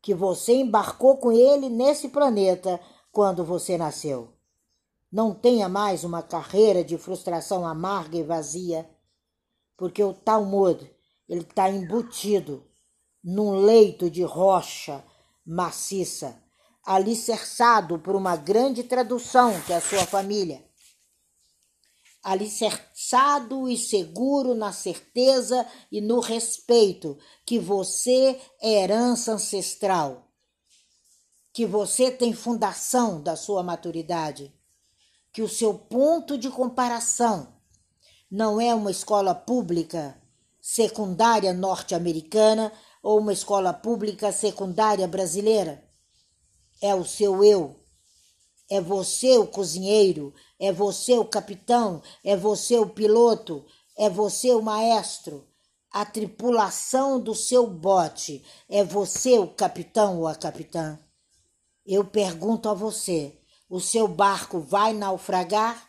que 0.00 0.14
você 0.14 0.52
embarcou 0.54 1.16
com 1.16 1.32
ele 1.32 1.68
nesse 1.68 2.10
planeta 2.10 2.80
quando 3.10 3.44
você 3.44 3.76
nasceu. 3.76 4.32
Não 5.10 5.34
tenha 5.34 5.68
mais 5.68 6.04
uma 6.04 6.22
carreira 6.22 6.84
de 6.84 6.96
frustração 6.96 7.66
amarga 7.66 8.16
e 8.16 8.22
vazia, 8.22 8.88
porque 9.76 10.02
o 10.04 10.14
Talmud 10.14 10.88
ele 11.28 11.40
está 11.40 11.68
embutido 11.68 12.64
num 13.22 13.56
leito 13.56 14.08
de 14.08 14.22
rocha 14.22 15.02
maciça, 15.44 16.40
alicerçado 16.84 17.98
por 17.98 18.14
uma 18.14 18.36
grande 18.36 18.84
tradução 18.84 19.60
que 19.62 19.72
é 19.72 19.76
a 19.76 19.80
sua 19.80 20.06
família. 20.06 20.64
Alicerçado 22.24 23.68
e 23.68 23.76
seguro 23.76 24.54
na 24.54 24.72
certeza 24.72 25.64
e 25.92 26.00
no 26.00 26.18
respeito 26.18 27.16
que 27.44 27.58
você 27.58 28.40
é 28.60 28.82
herança 28.82 29.32
ancestral, 29.32 30.26
que 31.52 31.66
você 31.66 32.10
tem 32.10 32.32
fundação 32.32 33.22
da 33.22 33.36
sua 33.36 33.62
maturidade 33.62 34.52
que 35.34 35.42
o 35.42 35.48
seu 35.48 35.74
ponto 35.74 36.38
de 36.38 36.48
comparação 36.48 37.48
não 38.30 38.60
é 38.60 38.72
uma 38.72 38.92
escola 38.92 39.34
pública 39.34 40.16
secundária 40.60 41.52
norte-americana 41.52 42.72
ou 43.02 43.18
uma 43.18 43.32
escola 43.32 43.72
pública 43.72 44.30
secundária 44.30 45.08
brasileira. 45.08 45.82
É 46.80 46.94
o 46.94 47.04
seu 47.04 47.42
eu. 47.42 47.83
É 48.70 48.80
você 48.80 49.36
o 49.36 49.46
cozinheiro, 49.46 50.32
é 50.58 50.72
você 50.72 51.18
o 51.18 51.24
capitão, 51.24 52.02
é 52.24 52.36
você 52.36 52.78
o 52.78 52.88
piloto, 52.88 53.64
é 53.96 54.08
você 54.08 54.52
o 54.54 54.62
maestro. 54.62 55.46
A 55.90 56.04
tripulação 56.04 57.20
do 57.20 57.34
seu 57.34 57.66
bote 57.66 58.44
é 58.68 58.82
você 58.82 59.38
o 59.38 59.46
capitão 59.46 60.18
ou 60.18 60.26
a 60.26 60.34
capitã. 60.34 60.98
Eu 61.86 62.04
pergunto 62.04 62.68
a 62.68 62.74
você: 62.74 63.38
o 63.68 63.80
seu 63.80 64.08
barco 64.08 64.58
vai 64.58 64.92
naufragar? 64.92 65.88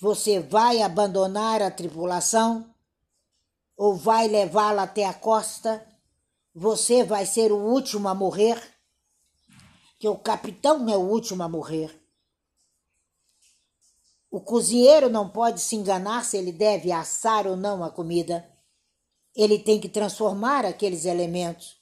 Você 0.00 0.38
vai 0.38 0.80
abandonar 0.80 1.60
a 1.60 1.70
tripulação? 1.70 2.72
Ou 3.76 3.96
vai 3.96 4.28
levá-la 4.28 4.82
até 4.82 5.04
a 5.04 5.14
costa? 5.14 5.84
Você 6.54 7.02
vai 7.02 7.26
ser 7.26 7.50
o 7.50 7.56
último 7.56 8.08
a 8.08 8.14
morrer? 8.14 8.60
Que 9.98 10.08
o 10.08 10.16
capitão 10.16 10.88
é 10.88 10.96
o 10.96 11.00
último 11.00 11.42
a 11.42 11.48
morrer. 11.48 11.98
O 14.30 14.40
cozinheiro 14.40 15.08
não 15.08 15.28
pode 15.28 15.60
se 15.60 15.74
enganar 15.74 16.24
se 16.24 16.36
ele 16.36 16.52
deve 16.52 16.92
assar 16.92 17.46
ou 17.46 17.56
não 17.56 17.82
a 17.82 17.90
comida. 17.90 18.48
Ele 19.34 19.58
tem 19.58 19.80
que 19.80 19.88
transformar 19.88 20.64
aqueles 20.64 21.04
elementos. 21.04 21.80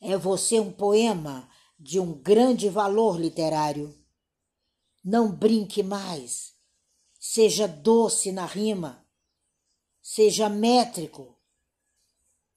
É 0.00 0.16
você 0.16 0.58
um 0.58 0.72
poema 0.72 1.48
de 1.78 2.00
um 2.00 2.12
grande 2.12 2.68
valor 2.68 3.20
literário. 3.20 3.94
Não 5.04 5.30
brinque 5.30 5.82
mais. 5.82 6.54
Seja 7.20 7.68
doce 7.68 8.32
na 8.32 8.46
rima. 8.46 9.06
Seja 10.00 10.48
métrico 10.48 11.38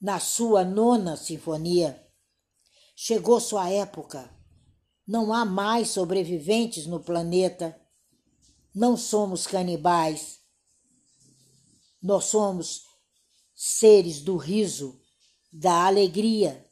na 0.00 0.18
sua 0.18 0.64
nona 0.64 1.16
sinfonia. 1.16 2.07
Chegou 3.00 3.38
sua 3.38 3.70
época. 3.70 4.28
Não 5.06 5.32
há 5.32 5.44
mais 5.44 5.90
sobreviventes 5.90 6.84
no 6.84 6.98
planeta. 6.98 7.80
Não 8.74 8.96
somos 8.96 9.46
canibais. 9.46 10.40
Nós 12.02 12.24
somos 12.24 12.82
seres 13.54 14.20
do 14.20 14.36
riso, 14.36 15.00
da 15.52 15.86
alegria, 15.86 16.68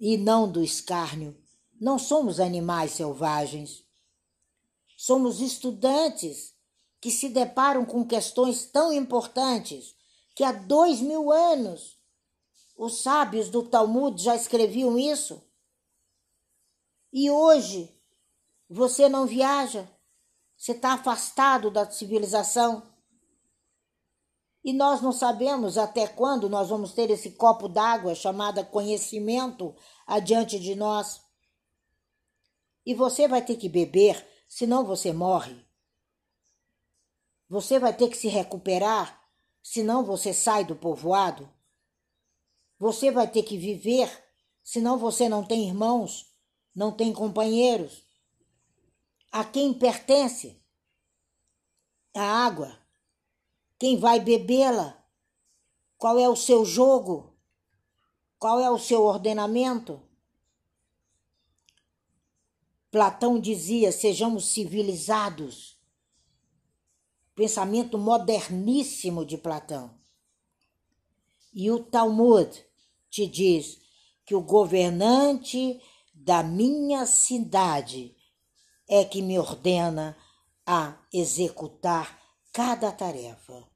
e 0.00 0.16
não 0.16 0.50
do 0.50 0.64
escárnio. 0.64 1.38
Não 1.78 1.98
somos 1.98 2.40
animais 2.40 2.92
selvagens. 2.92 3.84
Somos 4.96 5.42
estudantes 5.42 6.54
que 7.02 7.10
se 7.10 7.28
deparam 7.28 7.84
com 7.84 8.02
questões 8.02 8.64
tão 8.64 8.94
importantes 8.94 9.94
que 10.34 10.42
há 10.42 10.52
dois 10.52 11.02
mil 11.02 11.30
anos 11.30 11.97
os 12.78 13.02
sábios 13.02 13.50
do 13.50 13.64
Talmud 13.64 14.22
já 14.22 14.36
escreviam 14.36 14.96
isso. 14.96 15.42
E 17.12 17.28
hoje 17.28 17.92
você 18.70 19.08
não 19.08 19.26
viaja, 19.26 19.90
você 20.56 20.72
está 20.72 20.92
afastado 20.92 21.72
da 21.72 21.90
civilização. 21.90 22.84
E 24.62 24.72
nós 24.72 25.02
não 25.02 25.10
sabemos 25.10 25.76
até 25.76 26.06
quando 26.06 26.48
nós 26.48 26.68
vamos 26.68 26.92
ter 26.92 27.10
esse 27.10 27.32
copo 27.32 27.68
d'água 27.68 28.14
chamado 28.14 28.64
conhecimento 28.66 29.74
adiante 30.06 30.60
de 30.60 30.76
nós. 30.76 31.20
E 32.86 32.94
você 32.94 33.26
vai 33.26 33.44
ter 33.44 33.56
que 33.56 33.68
beber, 33.68 34.24
senão 34.48 34.84
você 34.84 35.12
morre. 35.12 35.66
Você 37.48 37.78
vai 37.78 37.96
ter 37.96 38.08
que 38.08 38.16
se 38.16 38.28
recuperar, 38.28 39.20
senão 39.62 40.04
você 40.04 40.32
sai 40.32 40.64
do 40.64 40.76
povoado. 40.76 41.57
Você 42.78 43.10
vai 43.10 43.28
ter 43.28 43.42
que 43.42 43.58
viver, 43.58 44.08
senão 44.62 44.96
você 44.96 45.28
não 45.28 45.44
tem 45.44 45.66
irmãos, 45.66 46.32
não 46.74 46.92
tem 46.92 47.12
companheiros. 47.12 48.04
A 49.32 49.44
quem 49.44 49.74
pertence 49.74 50.62
a 52.14 52.22
água? 52.22 52.78
Quem 53.78 53.98
vai 53.98 54.20
bebê-la? 54.20 54.96
Qual 55.96 56.18
é 56.18 56.28
o 56.28 56.36
seu 56.36 56.64
jogo? 56.64 57.36
Qual 58.38 58.60
é 58.60 58.70
o 58.70 58.78
seu 58.78 59.02
ordenamento? 59.02 60.00
Platão 62.90 63.40
dizia: 63.40 63.90
sejamos 63.90 64.46
civilizados. 64.46 65.76
Pensamento 67.34 67.98
moderníssimo 67.98 69.24
de 69.24 69.36
Platão. 69.36 69.96
E 71.52 71.70
o 71.70 71.82
Talmud 71.82 72.67
te 73.10 73.26
diz 73.26 73.80
que 74.24 74.34
o 74.34 74.42
governante 74.42 75.80
da 76.12 76.42
minha 76.42 77.06
cidade 77.06 78.14
é 78.88 79.04
que 79.04 79.22
me 79.22 79.38
ordena 79.38 80.16
a 80.66 80.98
executar 81.12 82.20
cada 82.52 82.92
tarefa. 82.92 83.66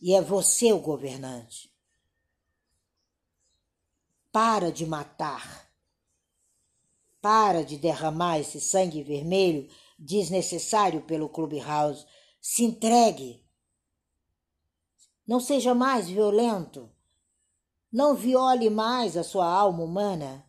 E 0.00 0.14
é 0.14 0.22
você 0.22 0.72
o 0.72 0.78
governante. 0.78 1.68
Para 4.30 4.70
de 4.70 4.86
matar. 4.86 5.68
Para 7.20 7.64
de 7.64 7.76
derramar 7.76 8.38
esse 8.38 8.60
sangue 8.60 9.02
vermelho 9.02 9.68
desnecessário 9.98 11.02
pelo 11.02 11.28
Clubhouse. 11.28 12.06
Se 12.40 12.62
entregue. 12.62 13.44
Não 15.26 15.40
seja 15.40 15.74
mais 15.74 16.08
violento. 16.08 16.88
Não 17.90 18.14
viole 18.14 18.68
mais 18.68 19.16
a 19.16 19.24
sua 19.24 19.46
alma 19.46 19.82
humana. 19.82 20.44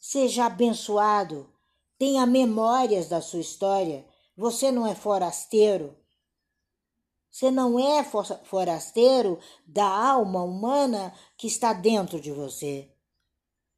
Seja 0.00 0.46
abençoado. 0.46 1.52
Tenha 1.98 2.24
memórias 2.24 3.08
da 3.08 3.20
sua 3.20 3.40
história. 3.40 4.06
Você 4.34 4.72
não 4.72 4.86
é 4.86 4.94
forasteiro. 4.94 5.94
Você 7.30 7.50
não 7.50 7.78
é 7.78 8.02
forasteiro 8.02 9.38
da 9.66 9.86
alma 9.86 10.42
humana 10.42 11.14
que 11.36 11.46
está 11.46 11.72
dentro 11.72 12.18
de 12.18 12.32
você. 12.32 12.90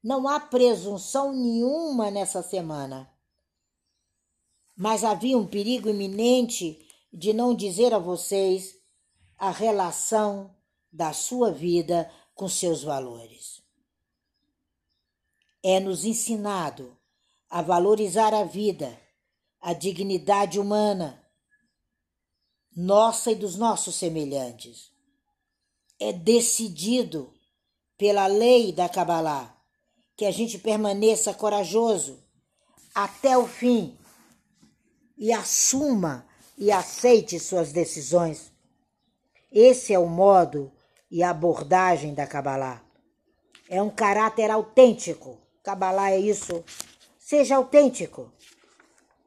Não 0.02 0.28
há 0.28 0.38
presunção 0.40 1.32
nenhuma 1.32 2.10
nessa 2.10 2.42
semana. 2.42 3.12
Mas 4.76 5.04
havia 5.04 5.36
um 5.36 5.46
perigo 5.46 5.88
iminente 5.88 6.88
de 7.12 7.32
não 7.32 7.54
dizer 7.54 7.92
a 7.92 7.98
vocês 7.98 8.74
a 9.36 9.50
relação 9.50 10.54
da 10.92 11.12
sua 11.12 11.50
vida 11.50 12.10
com 12.34 12.48
seus 12.48 12.82
valores. 12.82 13.62
É 15.62 15.80
nos 15.80 16.04
ensinado 16.04 16.96
a 17.48 17.62
valorizar 17.62 18.34
a 18.34 18.44
vida, 18.44 18.98
a 19.60 19.72
dignidade 19.72 20.58
humana, 20.58 21.24
nossa 22.74 23.30
e 23.30 23.34
dos 23.34 23.56
nossos 23.56 23.94
semelhantes. 23.94 24.90
É 26.00 26.12
decidido 26.12 27.32
pela 27.96 28.26
lei 28.26 28.72
da 28.72 28.88
Kabbalah 28.88 29.56
que 30.16 30.24
a 30.24 30.30
gente 30.30 30.58
permaneça 30.58 31.32
corajoso 31.32 32.22
até 32.94 33.38
o 33.38 33.46
fim 33.46 33.96
e 35.16 35.32
assuma 35.32 36.26
e 36.58 36.72
aceite 36.72 37.38
suas 37.38 37.72
decisões. 37.72 38.50
Esse 39.50 39.92
é 39.92 39.98
o 39.98 40.08
modo 40.08 40.72
e 41.12 41.22
a 41.22 41.28
abordagem 41.28 42.14
da 42.14 42.26
Kabbalah. 42.26 42.82
É 43.68 43.82
um 43.82 43.90
caráter 43.90 44.50
autêntico. 44.50 45.38
Kabbalah 45.62 46.10
é 46.10 46.18
isso. 46.18 46.64
Seja 47.18 47.56
autêntico. 47.56 48.32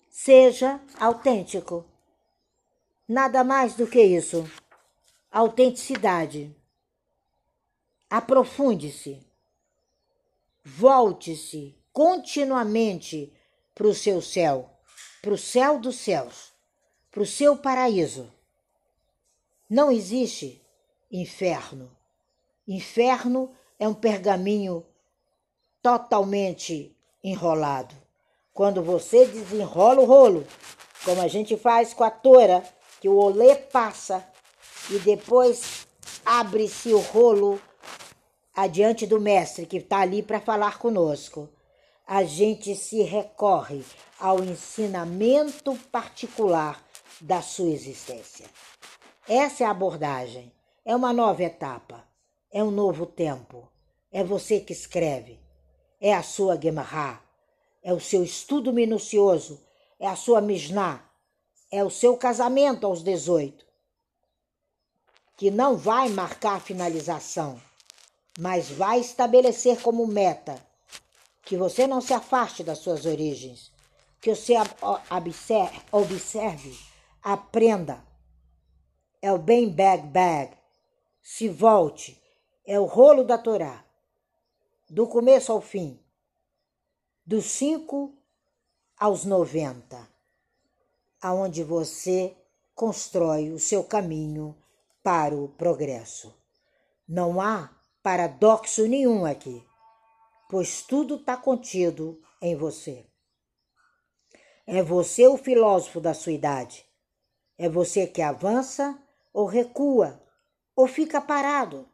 Seja 0.10 0.82
autêntico. 1.00 1.86
Nada 3.08 3.44
mais 3.44 3.76
do 3.76 3.86
que 3.86 4.02
isso. 4.02 4.50
Autenticidade. 5.32 6.56
Aprofunde-se. 8.10 9.24
Volte-se 10.64 11.78
continuamente 11.94 13.32
para 13.76 13.86
o 13.86 13.94
seu 13.94 14.24
céu, 14.24 14.72
para 15.22 15.34
o 15.36 15.38
céu 15.38 15.80
dos 15.80 15.98
céus, 15.98 16.52
para 17.12 17.22
o 17.22 17.28
seu 17.28 17.56
paraíso. 17.56 18.34
Não 19.70 19.92
existe 19.92 20.65
inferno. 21.22 21.92
Inferno 22.68 23.52
é 23.80 23.88
um 23.88 23.94
pergaminho 23.94 24.86
totalmente 25.82 26.96
enrolado. 27.24 27.96
Quando 28.54 28.82
você 28.82 29.26
desenrola 29.26 30.02
o 30.02 30.06
rolo, 30.06 30.48
como 31.04 31.22
a 31.22 31.28
gente 31.28 31.58
faz 31.58 31.94
com 31.94 32.04
a 32.04 32.10
tora, 32.10 32.64
que 33.00 33.10
o 33.10 33.18
olê 33.18 33.56
passa 33.56 34.26
e 34.90 34.98
depois 35.00 35.86
abre-se 36.26 36.94
o 36.94 37.00
rolo 37.00 37.62
adiante 38.56 39.06
do 39.06 39.20
mestre 39.20 39.66
que 39.66 39.78
está 39.78 40.00
ali 40.00 40.24
para 40.24 40.40
falar 40.40 40.80
conosco. 40.80 41.50
A 42.08 42.24
gente 42.24 42.76
se 42.76 43.02
recorre 43.02 43.84
ao 44.20 44.44
ensinamento 44.44 45.76
particular 45.92 46.84
da 47.20 47.42
sua 47.42 47.70
existência. 47.70 48.46
Essa 49.28 49.64
é 49.64 49.68
a 49.68 49.72
abordagem. 49.72 50.55
É 50.86 50.96
uma 50.96 51.12
nova 51.12 51.44
etapa. 51.44 52.08
É 52.52 52.64
um 52.64 52.72
novo 52.72 53.06
tempo. 53.06 53.68
É 54.12 54.24
você 54.24 54.60
que 54.62 54.72
escreve. 54.72 55.40
É 56.00 56.14
a 56.14 56.24
sua 56.24 56.58
Gemara. 56.62 57.20
É 57.84 57.92
o 57.92 58.00
seu 58.00 58.24
estudo 58.24 58.72
minucioso. 58.72 59.60
É 60.00 60.08
a 60.08 60.16
sua 60.16 60.40
Mishnah 60.40 61.06
é 61.72 61.84
o 61.84 61.90
seu 61.90 62.16
casamento 62.16 62.86
aos 62.86 63.04
18, 63.04 63.66
que 65.36 65.52
não 65.52 65.76
vai 65.76 66.08
marcar 66.10 66.62
finalização, 66.62 67.62
mas 68.40 68.70
vai 68.70 69.00
estabelecer 69.00 69.82
como 69.82 70.08
meta 70.08 70.56
que 71.44 71.58
você 71.58 71.86
não 71.86 72.02
se 72.02 72.14
afaste 72.14 72.64
das 72.64 72.80
suas 72.80 73.06
origens, 73.06 73.72
que 74.22 74.34
você 74.34 74.54
observe, 75.10 75.82
observe 75.92 76.80
aprenda. 77.22 78.04
É 79.22 79.32
o 79.32 79.38
bem 79.38 79.70
bag 79.70 80.08
bag, 80.08 80.56
se 81.28 81.50
volte, 81.50 82.22
é 82.64 82.80
o 82.80 82.86
rolo 82.86 83.24
da 83.24 83.36
Torá, 83.36 83.84
do 84.88 85.08
começo 85.08 85.52
ao 85.52 85.60
fim, 85.60 86.00
dos 87.26 87.46
5 87.46 88.16
aos 88.96 89.26
90 89.26 90.08
aonde 91.20 91.64
você 91.64 92.38
constrói 92.76 93.50
o 93.50 93.58
seu 93.58 93.84
caminho 93.84 94.56
para 95.02 95.36
o 95.36 95.50
progresso. 95.50 96.32
Não 97.08 97.42
há 97.42 97.76
paradoxo 98.04 98.88
nenhum 98.88 99.26
aqui, 99.26 99.66
pois 100.48 100.84
tudo 100.84 101.16
está 101.16 101.36
contido 101.36 102.22
em 102.40 102.56
você. 102.56 103.04
É 104.68 104.84
você 104.84 105.26
o 105.26 105.38
filósofo 105.38 106.00
da 106.00 106.14
sua 106.14 106.34
idade. 106.34 106.86
É 107.58 107.68
você 107.68 108.06
que 108.06 108.22
avança 108.22 108.96
ou 109.34 109.48
recua, 109.48 110.22
ou 110.76 110.88
fica 110.88 111.22
parado. 111.22 111.88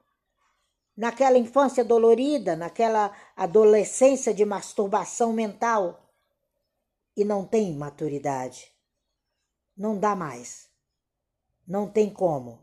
Naquela 0.98 1.38
infância 1.38 1.84
dolorida, 1.84 2.56
naquela 2.56 3.16
adolescência 3.36 4.34
de 4.34 4.44
masturbação 4.44 5.32
mental, 5.34 6.00
e 7.16 7.24
não 7.24 7.46
tem 7.46 7.74
maturidade. 7.76 8.72
Não 9.78 9.98
dá 9.98 10.16
mais. 10.16 10.70
Não 11.68 11.90
tem 11.90 12.10
como. 12.10 12.60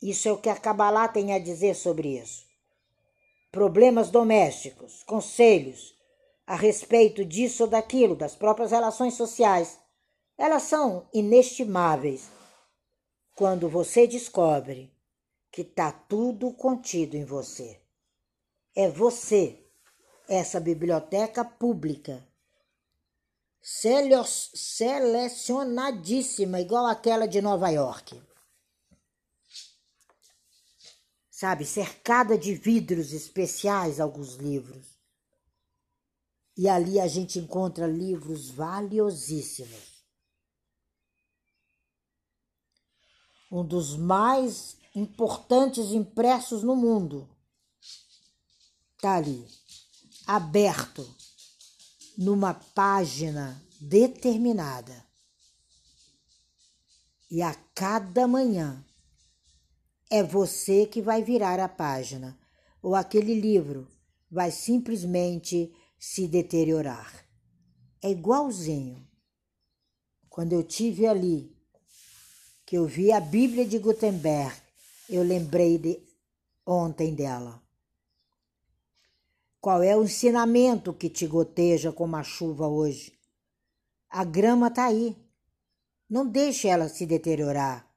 Isso 0.00 0.28
é 0.28 0.32
o 0.32 0.38
que 0.38 0.48
a 0.48 0.56
Kabbalah 0.56 1.08
tem 1.08 1.32
a 1.32 1.38
dizer 1.38 1.74
sobre 1.74 2.18
isso. 2.18 2.44
problemas 3.52 4.10
domésticos, 4.10 5.02
conselhos 5.02 5.94
a 6.46 6.56
respeito 6.56 7.22
disso 7.24 7.64
ou 7.64 7.68
daquilo, 7.68 8.16
das 8.16 8.34
próprias 8.34 8.70
relações 8.70 9.14
sociais. 9.14 9.78
Elas 10.38 10.62
são 10.62 11.06
inestimáveis 11.12 12.30
quando 13.36 13.68
você 13.68 14.06
descobre 14.06 14.90
que 15.52 15.60
está 15.60 15.92
tudo 15.92 16.50
contido 16.54 17.14
em 17.14 17.26
você. 17.26 17.78
É 18.74 18.88
você, 18.88 19.62
essa 20.26 20.58
biblioteca 20.58 21.44
pública, 21.44 22.26
selecionadíssima, 23.60 26.58
igual 26.58 26.86
aquela 26.86 27.28
de 27.28 27.42
Nova 27.42 27.68
York. 27.68 28.18
Sabe, 31.30 31.66
cercada 31.66 32.38
de 32.38 32.54
vidros 32.54 33.12
especiais, 33.12 34.00
alguns 34.00 34.36
livros. 34.36 34.98
E 36.56 36.66
ali 36.66 36.98
a 36.98 37.06
gente 37.06 37.38
encontra 37.38 37.86
livros 37.86 38.48
valiosíssimos. 38.48 40.02
Um 43.50 43.66
dos 43.66 43.94
mais 43.96 44.80
importantes 44.94 45.90
impressos 45.92 46.62
no 46.62 46.76
mundo 46.76 47.28
está 48.94 49.16
ali, 49.16 49.46
aberto 50.26 51.08
numa 52.16 52.54
página 52.54 53.60
determinada. 53.80 55.04
E 57.30 57.42
a 57.42 57.54
cada 57.74 58.28
manhã 58.28 58.84
é 60.10 60.22
você 60.22 60.86
que 60.86 61.00
vai 61.00 61.22
virar 61.22 61.58
a 61.58 61.68
página, 61.68 62.38
ou 62.82 62.94
aquele 62.94 63.34
livro 63.34 63.88
vai 64.30 64.50
simplesmente 64.50 65.74
se 65.98 66.28
deteriorar. 66.28 67.26
É 68.02 68.10
igualzinho. 68.10 69.08
Quando 70.28 70.52
eu 70.52 70.62
tive 70.62 71.06
ali, 71.06 71.56
que 72.66 72.76
eu 72.76 72.86
vi 72.86 73.10
a 73.12 73.20
Bíblia 73.20 73.66
de 73.66 73.78
Gutenberg, 73.78 74.61
eu 75.08 75.22
lembrei 75.22 75.78
de 75.78 76.02
ontem 76.66 77.14
dela. 77.14 77.62
Qual 79.60 79.82
é 79.82 79.96
o 79.96 80.02
ensinamento 80.02 80.92
que 80.92 81.08
te 81.08 81.26
goteja 81.26 81.92
como 81.92 82.16
a 82.16 82.22
chuva 82.22 82.66
hoje? 82.66 83.16
A 84.08 84.24
grama 84.24 84.66
está 84.66 84.86
aí. 84.86 85.16
Não 86.08 86.26
deixe 86.26 86.68
ela 86.68 86.88
se 86.88 87.06
deteriorar. 87.06 87.88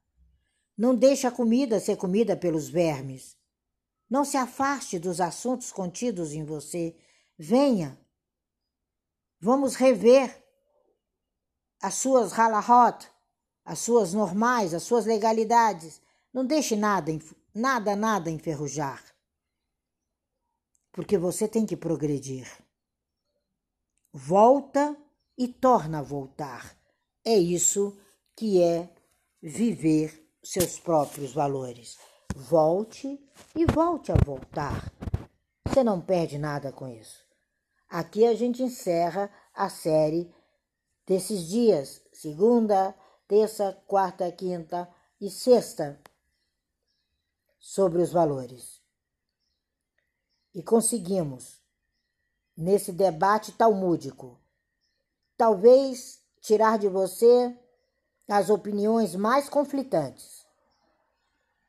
Não 0.78 0.96
deixe 0.96 1.26
a 1.26 1.32
comida 1.32 1.80
ser 1.80 1.98
comida 1.98 2.36
pelos 2.36 2.70
vermes. 2.70 3.36
Não 4.10 4.24
se 4.24 4.38
afaste 4.38 5.00
dos 5.00 5.20
assuntos 5.20 5.72
contidos 5.72 6.34
em 6.34 6.44
você. 6.44 6.96
Venha. 7.38 8.00
Vamos 9.40 9.76
rever 9.76 10.44
as 11.82 11.96
suas 11.96 12.32
halahot, 12.32 13.08
as 13.64 13.80
suas 13.80 14.14
normais, 14.14 14.74
as 14.74 14.84
suas 14.84 15.06
legalidades. 15.06 16.02
Não 16.36 16.46
deixe 16.46 16.76
nada, 16.76 17.12
nada, 17.56 17.96
nada 17.96 18.30
enferrujar 18.30 19.16
porque 20.96 21.18
você 21.18 21.46
tem 21.46 21.66
que 21.66 21.76
progredir. 21.76 22.50
Volta 24.14 24.96
e 25.38 25.46
torna 25.46 26.00
a 26.00 26.02
voltar. 26.02 26.74
É 27.26 27.38
isso 27.38 28.00
que 28.34 28.64
é 28.64 28.90
viver 29.42 30.26
seus 30.42 30.80
próprios 30.80 31.34
valores. 31.34 31.98
Volte 32.34 33.20
e 33.54 33.66
volte 33.66 34.14
a 34.14 34.16
voltar. 34.16 34.90
Você 35.68 35.84
não 35.84 36.00
perde 36.00 36.38
nada 36.38 36.72
com 36.72 36.88
isso. 36.88 37.26
Aqui 37.90 38.26
a 38.26 38.34
gente 38.34 38.64
encerra 38.64 39.30
a 39.54 39.68
série 39.68 40.34
desses 41.06 41.46
dias, 41.50 42.02
segunda, 42.14 42.96
terça, 43.28 43.78
quarta, 43.86 44.32
quinta 44.32 44.90
e 45.20 45.30
sexta, 45.30 46.02
sobre 47.68 48.00
os 48.00 48.12
valores 48.12 48.80
e 50.54 50.62
conseguimos, 50.62 51.60
nesse 52.56 52.92
debate 52.92 53.52
talmúdico, 53.54 54.40
talvez 55.36 56.22
tirar 56.40 56.78
de 56.78 56.88
você 56.88 57.58
as 58.30 58.52
opiniões 58.52 59.16
mais 59.16 59.50
conflitantes. 59.50 60.46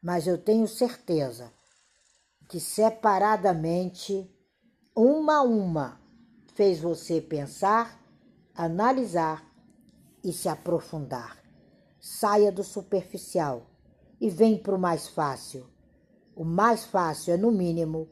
Mas 0.02 0.26
eu 0.26 0.36
tenho 0.36 0.68
certeza 0.68 1.50
que 2.46 2.60
separadamente, 2.60 4.30
uma 4.94 5.38
a 5.38 5.42
uma, 5.42 5.98
fez 6.52 6.78
você 6.78 7.22
pensar, 7.22 7.98
analisar 8.54 9.50
e 10.22 10.30
se 10.30 10.46
aprofundar. 10.46 11.42
Saia 11.98 12.52
do 12.52 12.62
superficial 12.62 13.66
e 14.20 14.28
vem 14.28 14.58
para 14.58 14.74
o 14.74 14.78
mais 14.78 15.08
fácil. 15.08 15.74
O 16.36 16.44
mais 16.44 16.84
fácil 16.84 17.32
é, 17.32 17.36
no 17.38 17.50
mínimo, 17.50 18.10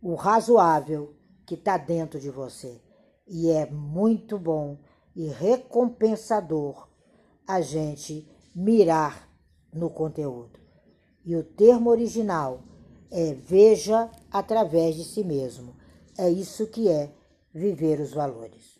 o 0.00 0.14
razoável 0.14 1.14
que 1.44 1.54
está 1.54 1.76
dentro 1.76 2.18
de 2.18 2.30
você. 2.30 2.80
E 3.26 3.50
é 3.50 3.66
muito 3.70 4.38
bom 4.38 4.78
e 5.14 5.28
recompensador 5.28 6.88
a 7.46 7.60
gente 7.60 8.26
mirar 8.54 9.28
no 9.70 9.90
conteúdo. 9.90 10.58
E 11.22 11.36
o 11.36 11.44
termo 11.44 11.90
original 11.90 12.62
é 13.10 13.34
veja 13.34 14.10
através 14.30 14.96
de 14.96 15.04
si 15.04 15.22
mesmo. 15.22 15.76
É 16.16 16.30
isso 16.30 16.66
que 16.68 16.88
é 16.88 17.12
viver 17.52 18.00
os 18.00 18.14
valores. 18.14 18.77